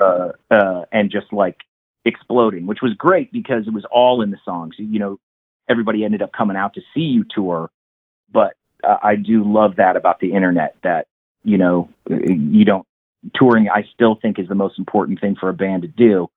[0.00, 1.56] uh, uh, and just like
[2.04, 4.74] exploding, which was great because it was all in the songs.
[4.78, 5.20] You know,
[5.68, 7.70] everybody ended up coming out to see you tour,
[8.32, 11.06] but uh, I do love that about the internet that
[11.44, 12.86] you know you don't
[13.34, 13.68] touring.
[13.68, 16.28] I still think is the most important thing for a band to do.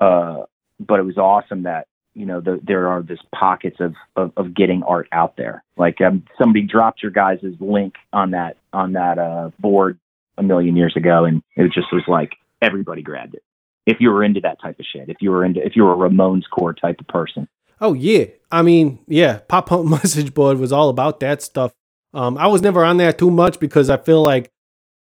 [0.00, 0.42] Uh,
[0.80, 1.88] but it was awesome that
[2.18, 5.62] you know the, there are this pockets of, of of getting art out there.
[5.76, 9.98] Like um, somebody dropped your guys' link on that on that uh, board
[10.36, 13.42] a million years ago, and it just was like everybody grabbed it.
[13.86, 15.92] If you were into that type of shit, if you were into if you were
[15.92, 17.48] a Ramones core type of person,
[17.80, 18.26] Oh yeah.
[18.50, 21.72] I mean, yeah, Pop Punk Message Board was all about that stuff.
[22.14, 24.50] Um, I was never on there too much because I feel like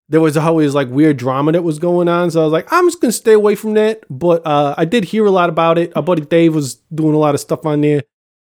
[0.09, 2.31] there was always like weird drama that was going on.
[2.31, 4.03] So I was like, I'm just gonna stay away from that.
[4.09, 5.95] But uh, I did hear a lot about it.
[5.95, 8.03] Our buddy Dave was doing a lot of stuff on there,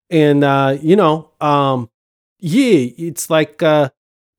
[0.10, 1.89] and uh, you know, um,
[2.39, 3.89] yeah, it's like uh,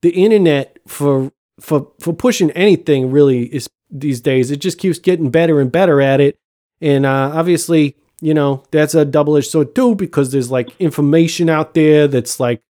[0.03, 4.51] the internet for for for pushing anything really is these days.
[4.51, 6.39] It just keeps getting better and better at it,
[6.81, 11.49] and uh, obviously, you know, that's a double edged sword too because there's like information
[11.49, 12.61] out there that's like,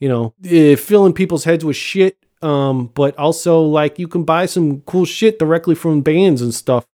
[0.00, 2.16] you know, eh, filling people's heads with shit.
[2.40, 6.86] Um, but also like you can buy some cool shit directly from bands and stuff,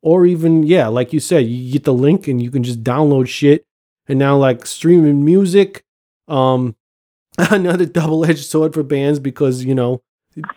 [0.00, 3.28] or even yeah, like you said, you get the link and you can just download
[3.28, 3.64] shit.
[4.08, 5.84] And now like streaming music,
[6.28, 6.76] um,
[7.38, 10.02] another double edged sword for bands because you know,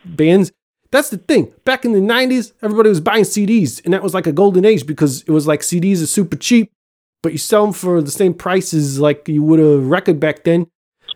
[0.04, 0.52] bands.
[0.92, 1.52] That's the thing.
[1.66, 4.86] Back in the '90s, everybody was buying CDs, and that was like a golden age
[4.86, 6.72] because it was like CDs are super cheap,
[7.22, 10.68] but you sell them for the same prices like you would a record back then.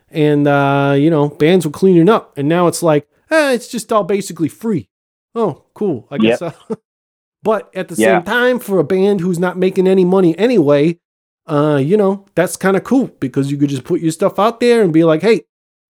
[0.09, 3.91] And uh, you know, bands were cleaning up, and now it's like, eh, it's just
[3.91, 4.89] all basically free.
[5.35, 6.07] Oh, cool.
[6.11, 6.41] I guess.
[6.41, 6.51] Uh,
[7.43, 8.17] but at the Yeah.
[8.17, 10.99] same time, for a band who's not making any money anyway,
[11.47, 14.59] uh, you know, that's kind of cool because you could just put your stuff out
[14.59, 15.45] there and be like, hey,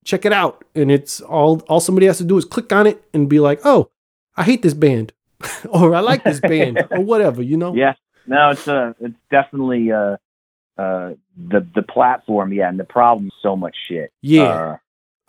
[0.05, 0.63] check it out.
[0.75, 3.59] And it's all all somebody has to do is click on it and be like,
[3.65, 3.89] oh,
[4.37, 5.11] I hate this band.
[5.69, 7.73] or I like this band or whatever, you know?
[7.73, 7.93] yeah,
[8.27, 10.17] no, it's uh, it's definitely uh,
[10.77, 14.11] uh, the the platform, yeah, and the problem so much shit.
[14.21, 14.43] Yeah.
[14.43, 14.77] Uh,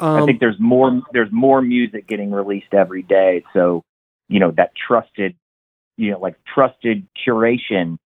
[0.00, 3.44] Um, I think there's more there's more music getting released every day.
[3.52, 3.84] So,
[4.28, 5.36] you know, that trusted,
[5.96, 7.98] you know, like trusted curation.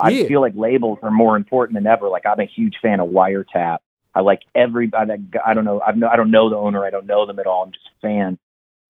[0.00, 0.28] I Yeah.
[0.28, 2.08] feel like labels are more important than ever.
[2.08, 3.78] Like I'm a huge fan of Wiretap.
[4.14, 5.06] I like every I,
[5.44, 6.84] I don't know I've no, I don't know the owner.
[6.84, 7.64] I don't know them at all.
[7.64, 8.38] I'm just a fan.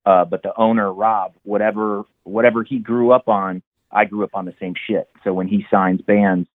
[0.05, 4.45] Uh, but the owner Rob, whatever whatever he grew up on, I grew up on
[4.45, 5.09] the same shit.
[5.25, 6.49] So when he signs bands,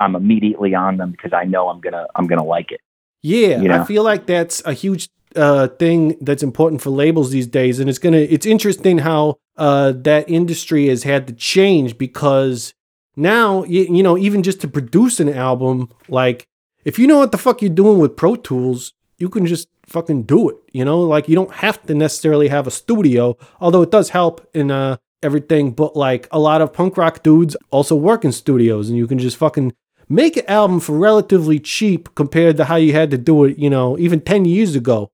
[0.00, 2.80] I'm immediately on them because I know I'm gonna I'm gonna like it.
[3.22, 7.46] Yeah, you I feel like that's a huge uh, thing that's important for labels these
[7.46, 8.18] days, and it's gonna.
[8.18, 12.74] It's interesting how uh, that industry has had to change because
[13.16, 16.46] now you, you know even just to produce an album, like
[16.84, 20.22] if you know what the fuck you're doing with Pro Tools, you can just fucking
[20.24, 20.56] do it.
[20.72, 24.48] You know, like you don't have to necessarily have a studio, although it does help
[24.54, 25.72] in uh, everything.
[25.72, 29.18] But like a lot of punk rock dudes also work in studios, and you can
[29.18, 29.72] just fucking
[30.08, 33.68] make an album for relatively cheap compared to how you had to do it, you
[33.68, 35.10] know, even 10 years ago.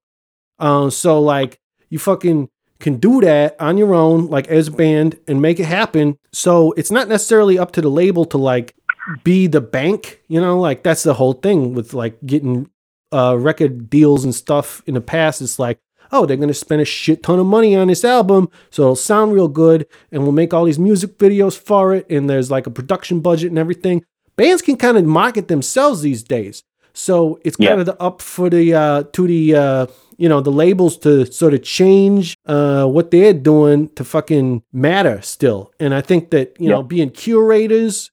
[0.59, 1.59] Uh, so like
[1.91, 2.49] you fucking
[2.81, 6.19] can do that on your own, like as a band and make it happen.
[6.33, 8.75] So it's not necessarily up to the label to like
[9.23, 12.69] be the bank, you know, like that's the whole thing with like getting
[13.13, 15.41] uh, record deals and stuff in the past.
[15.41, 15.79] It's like,
[16.11, 18.49] oh, they're going to spend a shit ton of money on this album.
[18.71, 22.07] So it'll sound real good and we'll make all these music videos for it.
[22.11, 24.05] And there's like a production budget and everything.
[24.37, 26.65] bands can kind of market themselves these days.
[26.93, 27.71] So it's Yeah.
[27.71, 29.87] kind of the up for the uh, to the uh,
[30.19, 35.21] you know the labels to sort of change uh, what they're doing to fucking matter
[35.23, 35.73] still.
[35.81, 38.11] And I think that you know being curators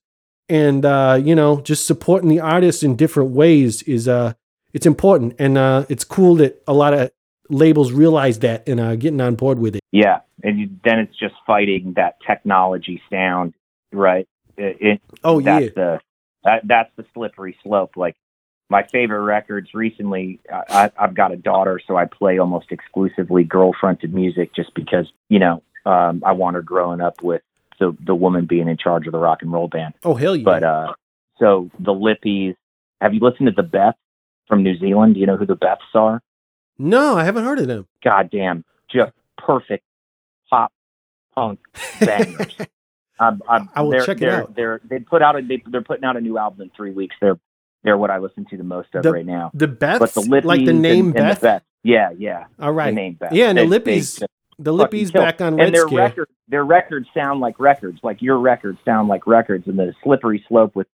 [0.48, 4.34] and uh, you know just supporting the artists in different ways is uh
[4.72, 7.10] it's important and uh, it's cool that a lot of
[7.48, 9.82] labels realize that and are getting on board with it.
[9.92, 13.54] Yeah, and then it's just fighting that technology sound,
[13.92, 14.26] right?
[14.56, 16.00] It, it, Oh that's yeah, the
[16.44, 17.96] that, that's the slippery slope.
[17.96, 18.16] Like
[18.72, 24.12] my favorite records recently, I, I've got a daughter, so I play almost exclusively girl-fronted
[24.12, 27.42] music, just because you know um, I want her growing up with
[27.78, 29.94] the the woman being in charge of the rock and roll band.
[30.02, 30.44] oh hell yeah.
[30.44, 30.94] But uh,
[31.38, 32.56] so the Lippies.
[33.00, 33.94] Have you listened to the Beths
[34.46, 35.14] from New Zealand?
[35.14, 36.20] Do you know who the Beths are?
[36.78, 37.86] no, I haven't heard of them.
[38.02, 39.84] goddamn, just perfect
[40.48, 40.72] pop
[41.34, 41.60] punk
[42.00, 42.56] bangers.
[43.20, 44.56] I'm, I'm, I will they're, check it out.
[44.56, 47.14] They're they put out a they, they're putting out a new album in three weeks.
[47.20, 47.38] They're
[47.84, 49.50] they're what I listen to the most of The- right now.
[49.54, 51.40] The Beths, But the Lippies like the name and, and Beth.
[51.40, 52.90] the Beth, yeah, yeah, All right.
[52.90, 53.32] the name Beth.
[53.32, 54.24] Yeah, and the They- they Lippies-
[54.58, 58.38] the Lippies back on Red and their records their records sound like records, like your
[58.38, 60.86] records sound like records, and the slippery slope with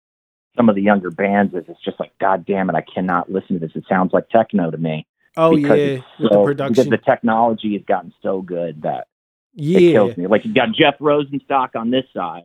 [0.56, 3.60] some of the younger bands is it's just like, God damn it, I cannot listen
[3.60, 3.76] to this.
[3.76, 5.06] It sounds like techno to me.
[5.36, 9.08] oh yeah, because with so- the Because the technology has gotten so good that
[9.56, 10.28] it kills me.
[10.28, 12.44] Like you got Jeff Rosenstock on this side,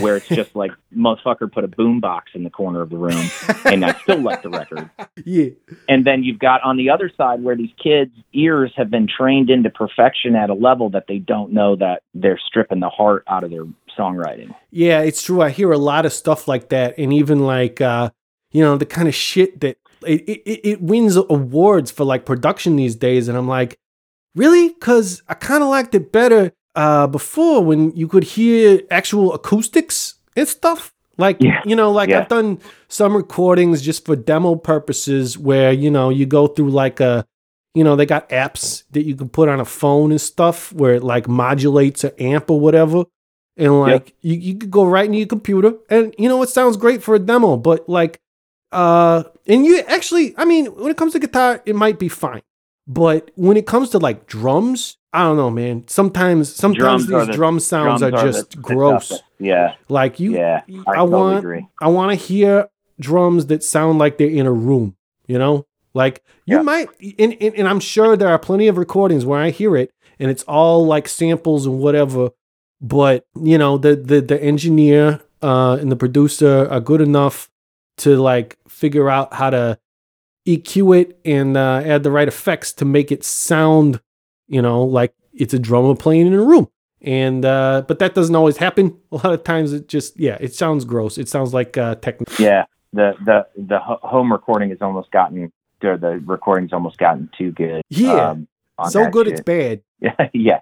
[0.00, 3.30] where it's just like motherfucker put a boombox in the corner of the room,
[3.64, 4.90] and I still like the record.
[5.24, 5.50] yeah,
[5.88, 9.50] And then you've got on the other side where these kids' ears have been trained
[9.50, 13.44] into perfection at a level that they don't know that they're stripping the heart out
[13.44, 13.64] of their
[13.98, 14.54] songwriting.
[14.70, 15.00] yeah.
[15.00, 15.42] It's true.
[15.42, 18.10] I hear a lot of stuff like that, and even like uh,
[18.50, 22.76] you know the kind of shit that it, it it wins awards for like production
[22.76, 23.78] these days, and I'm like,
[24.34, 24.68] really?
[24.68, 30.14] Because I kind of liked it better uh before when you could hear actual acoustics
[30.36, 30.92] and stuff.
[31.18, 31.60] Like Yeah.
[31.66, 32.20] you know, like Yeah.
[32.20, 32.58] I've done
[32.88, 37.26] some recordings just for demo purposes where you know you go through like a
[37.74, 40.94] you know they got apps that you can put on a phone and stuff where
[40.94, 43.04] it like modulates an amp or whatever
[43.56, 46.76] and like you, you could go right into your computer and you know it sounds
[46.78, 48.18] great for a demo but like
[48.72, 52.42] uh and you actually i mean when it comes to guitar it might be fine
[52.86, 57.26] but when it comes to like drums i don't know man sometimes sometimes Drums these
[57.28, 59.24] the- drum sounds Drums are the- just the gross toughest.
[59.38, 60.62] Yeah, like you yeah.
[60.68, 61.66] I, I, totally want agree.
[61.80, 62.68] I want to hear
[63.00, 64.94] drums that sound like they're in a room,
[65.26, 65.66] you know?
[65.94, 66.62] Like you Yeah.
[66.62, 66.88] might
[67.18, 69.90] and, and, and I'm sure there are plenty of recordings where I hear it
[70.20, 72.30] and it's all like samples and whatever,
[72.80, 77.50] but you know, the the the engineer uh and the producer are good enough
[77.98, 79.76] to like figure out how to
[80.46, 84.00] EQ it and uh, add the right effects to make it sound,
[84.52, 86.68] you know, like it's a drummer playing in a room.
[87.00, 88.96] And uh, but that doesn't always happen.
[89.12, 91.18] A lot of times it just yeah, it sounds gross.
[91.18, 92.26] It sounds like uh, techno.
[92.38, 95.50] Yeah, the the the home recording has almost gotten
[95.82, 97.82] or the recording's almost gotten too good.
[97.88, 98.48] Yeah, um,
[98.88, 99.46] so good it's shit.
[100.00, 100.30] bad.
[100.32, 100.60] yeah,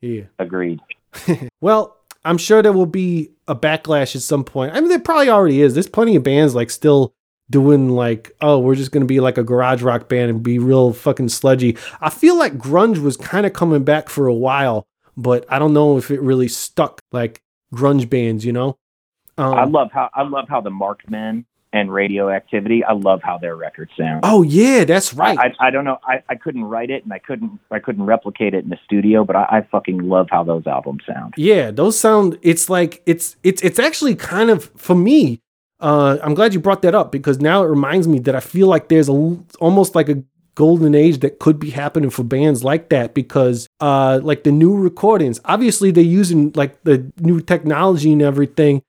[0.00, 0.24] Yeah.
[0.38, 0.78] agreed.
[1.60, 4.72] Well, I'm sure there will be a backlash at some point.
[4.74, 5.74] I mean, there probably already is.
[5.74, 7.12] There's plenty of bands like still
[7.52, 10.92] doing like, oh, we're just gonna be like a garage rock band and be real
[10.92, 11.76] fucking sludgy.
[12.00, 15.72] I feel like grunge was kind of coming back for a while, but I don't
[15.72, 17.40] know if it really stuck like
[17.72, 18.78] grunge bands, you know.
[19.38, 22.84] Um, I love how I love how the Marked Men and Radioactivity.
[22.84, 24.20] I love how their records sound.
[24.24, 25.38] oh yeah, that's right.
[25.38, 25.98] I, I don't know.
[26.04, 29.24] I, I couldn't write it and I couldn't I couldn't replicate it in the studio,
[29.24, 31.34] but I, I fucking love how those albums sound.
[31.36, 32.38] Yeah, those sound.
[32.42, 35.40] It's like it's it's it's actually kind of for me.
[35.82, 38.68] Uh, I'm glad you brought that up because now it reminds me that I feel
[38.68, 40.22] like there's a almost like a
[40.54, 44.76] golden age that could be happening for bands like that because uh like the new
[44.76, 48.82] recordings obviously they're using like the new technology and everything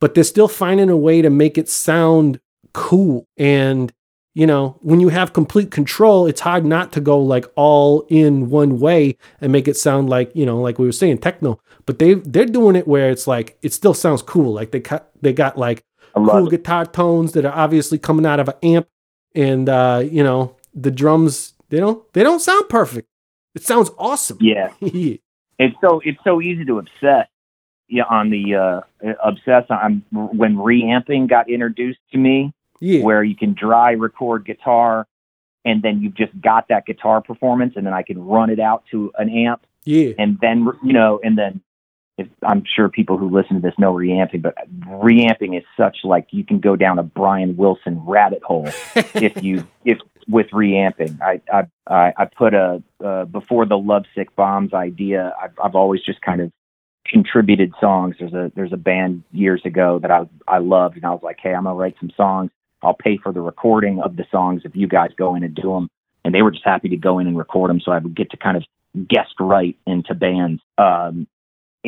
[0.00, 2.40] but they're still finding a way to make it sound
[2.72, 3.26] cool.
[3.36, 3.92] And
[4.34, 8.50] you know when you have complete control it's hard not to go like all in
[8.50, 11.60] one way and make it sound like you know like we were saying techno.
[11.86, 14.52] But they they're doing it where it's like it still sounds cool.
[14.52, 15.82] Like they cut they got like
[16.14, 16.50] cool it.
[16.50, 18.88] guitar tones that are obviously coming out of an amp.
[19.34, 23.08] And uh you know the drums they don't they don't sound perfect.
[23.54, 24.38] It sounds awesome.
[24.42, 24.70] Yeah,
[25.58, 27.26] it's so it's so easy to obsess.
[27.88, 33.02] Yeah, on the uh, obsess on when reamping got introduced to me, yeah.
[33.02, 35.06] where you can dry record guitar,
[35.64, 38.84] and then you've just got that guitar performance, and then I can run it out
[38.90, 40.12] to an amp, yeah.
[40.18, 41.62] And then you know, and then
[42.18, 44.54] if, I'm sure people who listen to this know reamping, but
[44.88, 49.66] reamping is such like you can go down a Brian Wilson rabbit hole if you
[49.84, 49.98] if
[50.28, 51.18] with reamping.
[51.22, 55.34] I I I, put a uh, before the lovesick bombs idea.
[55.40, 56.52] I've I've always just kind of
[57.06, 58.16] contributed songs.
[58.18, 61.38] There's a there's a band years ago that I I loved, and I was like,
[61.42, 62.50] hey, I'm gonna write some songs.
[62.82, 65.72] I'll pay for the recording of the songs if you guys go in and do
[65.72, 65.88] them.
[66.24, 68.30] And they were just happy to go in and record them, so I would get
[68.32, 68.64] to kind of
[69.08, 70.60] guest write into bands.
[70.76, 71.26] Um,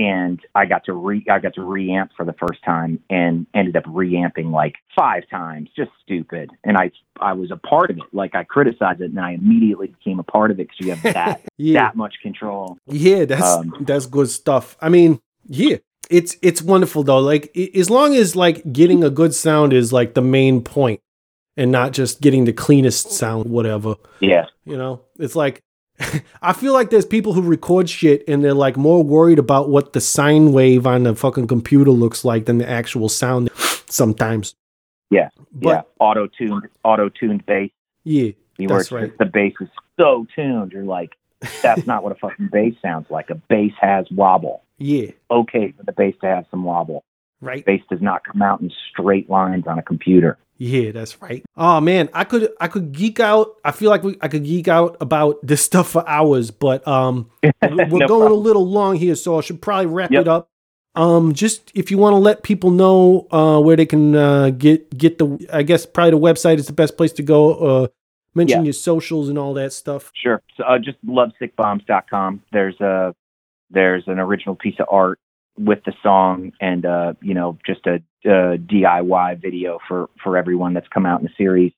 [0.00, 3.76] and I got to re I got to reamp for the first time and ended
[3.76, 6.50] up reamping like five times, just stupid.
[6.64, 6.90] And I
[7.20, 8.04] I was a part of it.
[8.12, 11.14] Like I criticized it, and I immediately became a part of it because you have
[11.14, 11.80] that Yeah.
[11.82, 12.78] that much control.
[12.86, 14.76] Yeah, that's Um, that's good stuff.
[14.80, 15.76] I mean, yeah,
[16.08, 17.18] it's it's wonderful though.
[17.20, 21.00] Like as long as like getting a good sound is like the main point,
[21.56, 23.96] and not just getting the cleanest sound, whatever.
[24.20, 25.60] Yeah, You know, it's like
[26.42, 29.92] I feel like there's people who record shit and they're like more worried about what
[29.92, 33.50] the sine wave on the fucking computer looks like than the actual sound.
[33.88, 34.54] Sometimes,
[35.10, 35.82] yeah, but yeah.
[35.98, 37.70] Auto tuned, auto tuned bass.
[38.04, 39.16] yeah, That's right.
[39.18, 40.72] the bass is so tuned.
[40.72, 41.16] You're like,
[41.62, 43.30] that's not what a fucking bass sounds like.
[43.30, 44.62] A bass has wobble.
[44.78, 47.02] yeah, Okay for the bass to have some wobble.
[47.40, 47.64] right.
[47.64, 50.38] Bass does not come out in straight lines on a computer.
[50.62, 51.42] Yeah, that's right.
[51.56, 53.56] Oh man, I could I could geek out.
[53.64, 57.30] I feel like we, I could geek out about this stuff for hours, but um,
[57.62, 60.20] we're No going a little long here, so I should probably wrap Yep.
[60.20, 60.48] it up.
[60.96, 64.90] Um, just if you want to let people know uh where they can uh get
[64.98, 67.54] get the I guess probably the website is the best place to go.
[67.54, 67.88] Uh,
[68.34, 68.64] mention Yeah.
[68.64, 70.12] your socials and all that stuff.
[70.14, 70.42] Sure.
[70.58, 72.42] So uh, just lovesickbombs.com.
[72.52, 73.14] There's a
[73.70, 75.18] there's an original piece of art
[75.58, 80.74] with the song and uh, you know just a, uh DIY video for for everyone
[80.74, 81.72] that's come out in the series.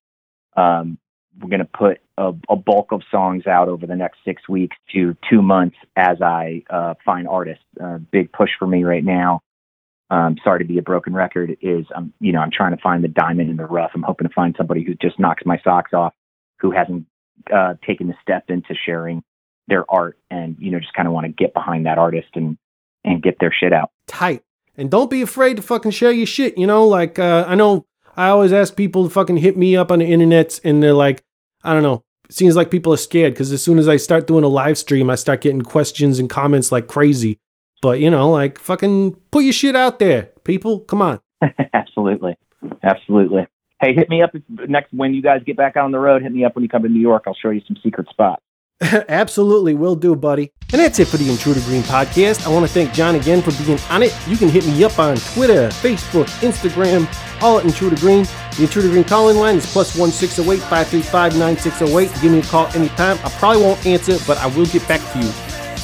[0.57, 0.99] Um,
[1.41, 5.17] we're gonna put a, a bulk of songs out over the next six weeks to
[5.29, 7.65] two months as I uh, find artists.
[7.83, 9.41] Uh, big push for me right now.
[10.11, 11.57] Um, sorry to be a broken record.
[11.63, 13.93] Is um, you know I'm trying to find the diamond in the rough.
[13.95, 16.13] I'm hoping to find somebody who just knocks my socks off,
[16.61, 17.07] who hasn't
[17.53, 19.23] uh, taken the step into sharing
[19.69, 22.59] their art and you know just kind of want to get behind that artist and
[23.05, 23.91] and get their shit out.
[24.07, 24.43] tight.
[24.77, 26.87] And don't be afraid to fucking share your shit, you know?
[26.87, 27.85] Like, uh, I know
[28.17, 31.23] I always ask people to fucking hit me up on the internet and they're like,
[31.63, 32.03] I don't know.
[32.29, 34.79] It seems like people are scared because as soon as I start doing a live
[34.79, 37.39] stream, I start getting questions and comments like crazy.
[37.83, 40.81] But, you know, like, fucking put your shit out there, people.
[40.81, 41.21] Come on.
[41.75, 42.37] absolutely,
[42.83, 43.47] absolutely.
[43.81, 46.23] Hey, hit me up if, next when you guys get back on the road.
[46.23, 47.25] Hit me up when you come to New York.
[47.27, 48.43] I'll show you some secret spots.
[49.09, 50.53] Absolutely, will do, buddy.
[50.73, 52.47] And that's it for the Intruder Green podcast.
[52.47, 54.17] I want to thank John again for being on it.
[54.27, 57.07] You can hit me up on Twitter, Facebook, Instagram,
[57.43, 58.25] all at Intruder Green.
[58.57, 62.23] The Intruder Green calling line is plus 1608 535 9608.
[62.23, 63.19] Give me a call anytime.
[63.25, 65.29] I probably won't answer, but I will get back to you.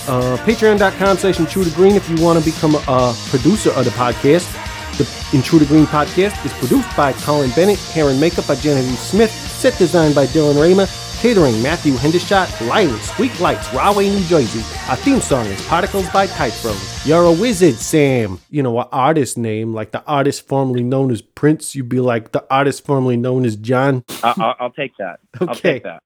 [0.09, 4.51] Uh, Patreon.com slash Intruder Green if you want to become a, producer of the podcast.
[4.97, 9.31] The Intruder Green podcast is produced by Colin Bennett, hair and makeup by Genevieve Smith,
[9.31, 10.87] set design by Dylan Raymer,
[11.21, 14.61] catering Matthew Hendershot, lighting Squeak Lights, Rahway, New Jersey.
[14.89, 16.75] Our theme song is Particles by Typro.
[17.05, 18.39] You're a wizard, Sam.
[18.51, 22.31] You know, an artist name, like the artist formerly known as Prince, you'd be like
[22.33, 24.05] the artist formerly known as John.
[24.23, 25.21] I, I'll, I'll take that.
[25.41, 25.75] I'll Okay.
[25.75, 26.03] take that.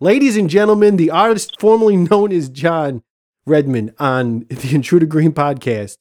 [0.00, 3.02] Ladies and gentlemen, the artist formerly known as John
[3.46, 5.96] Redmond on the Intruder Green podcast.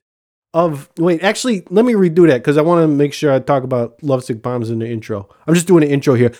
[0.54, 3.64] Of wait, actually, let me redo that because I want to make sure I talk
[3.64, 5.28] about Lovesick Bombs in the intro.
[5.46, 6.32] I'm just doing an intro here.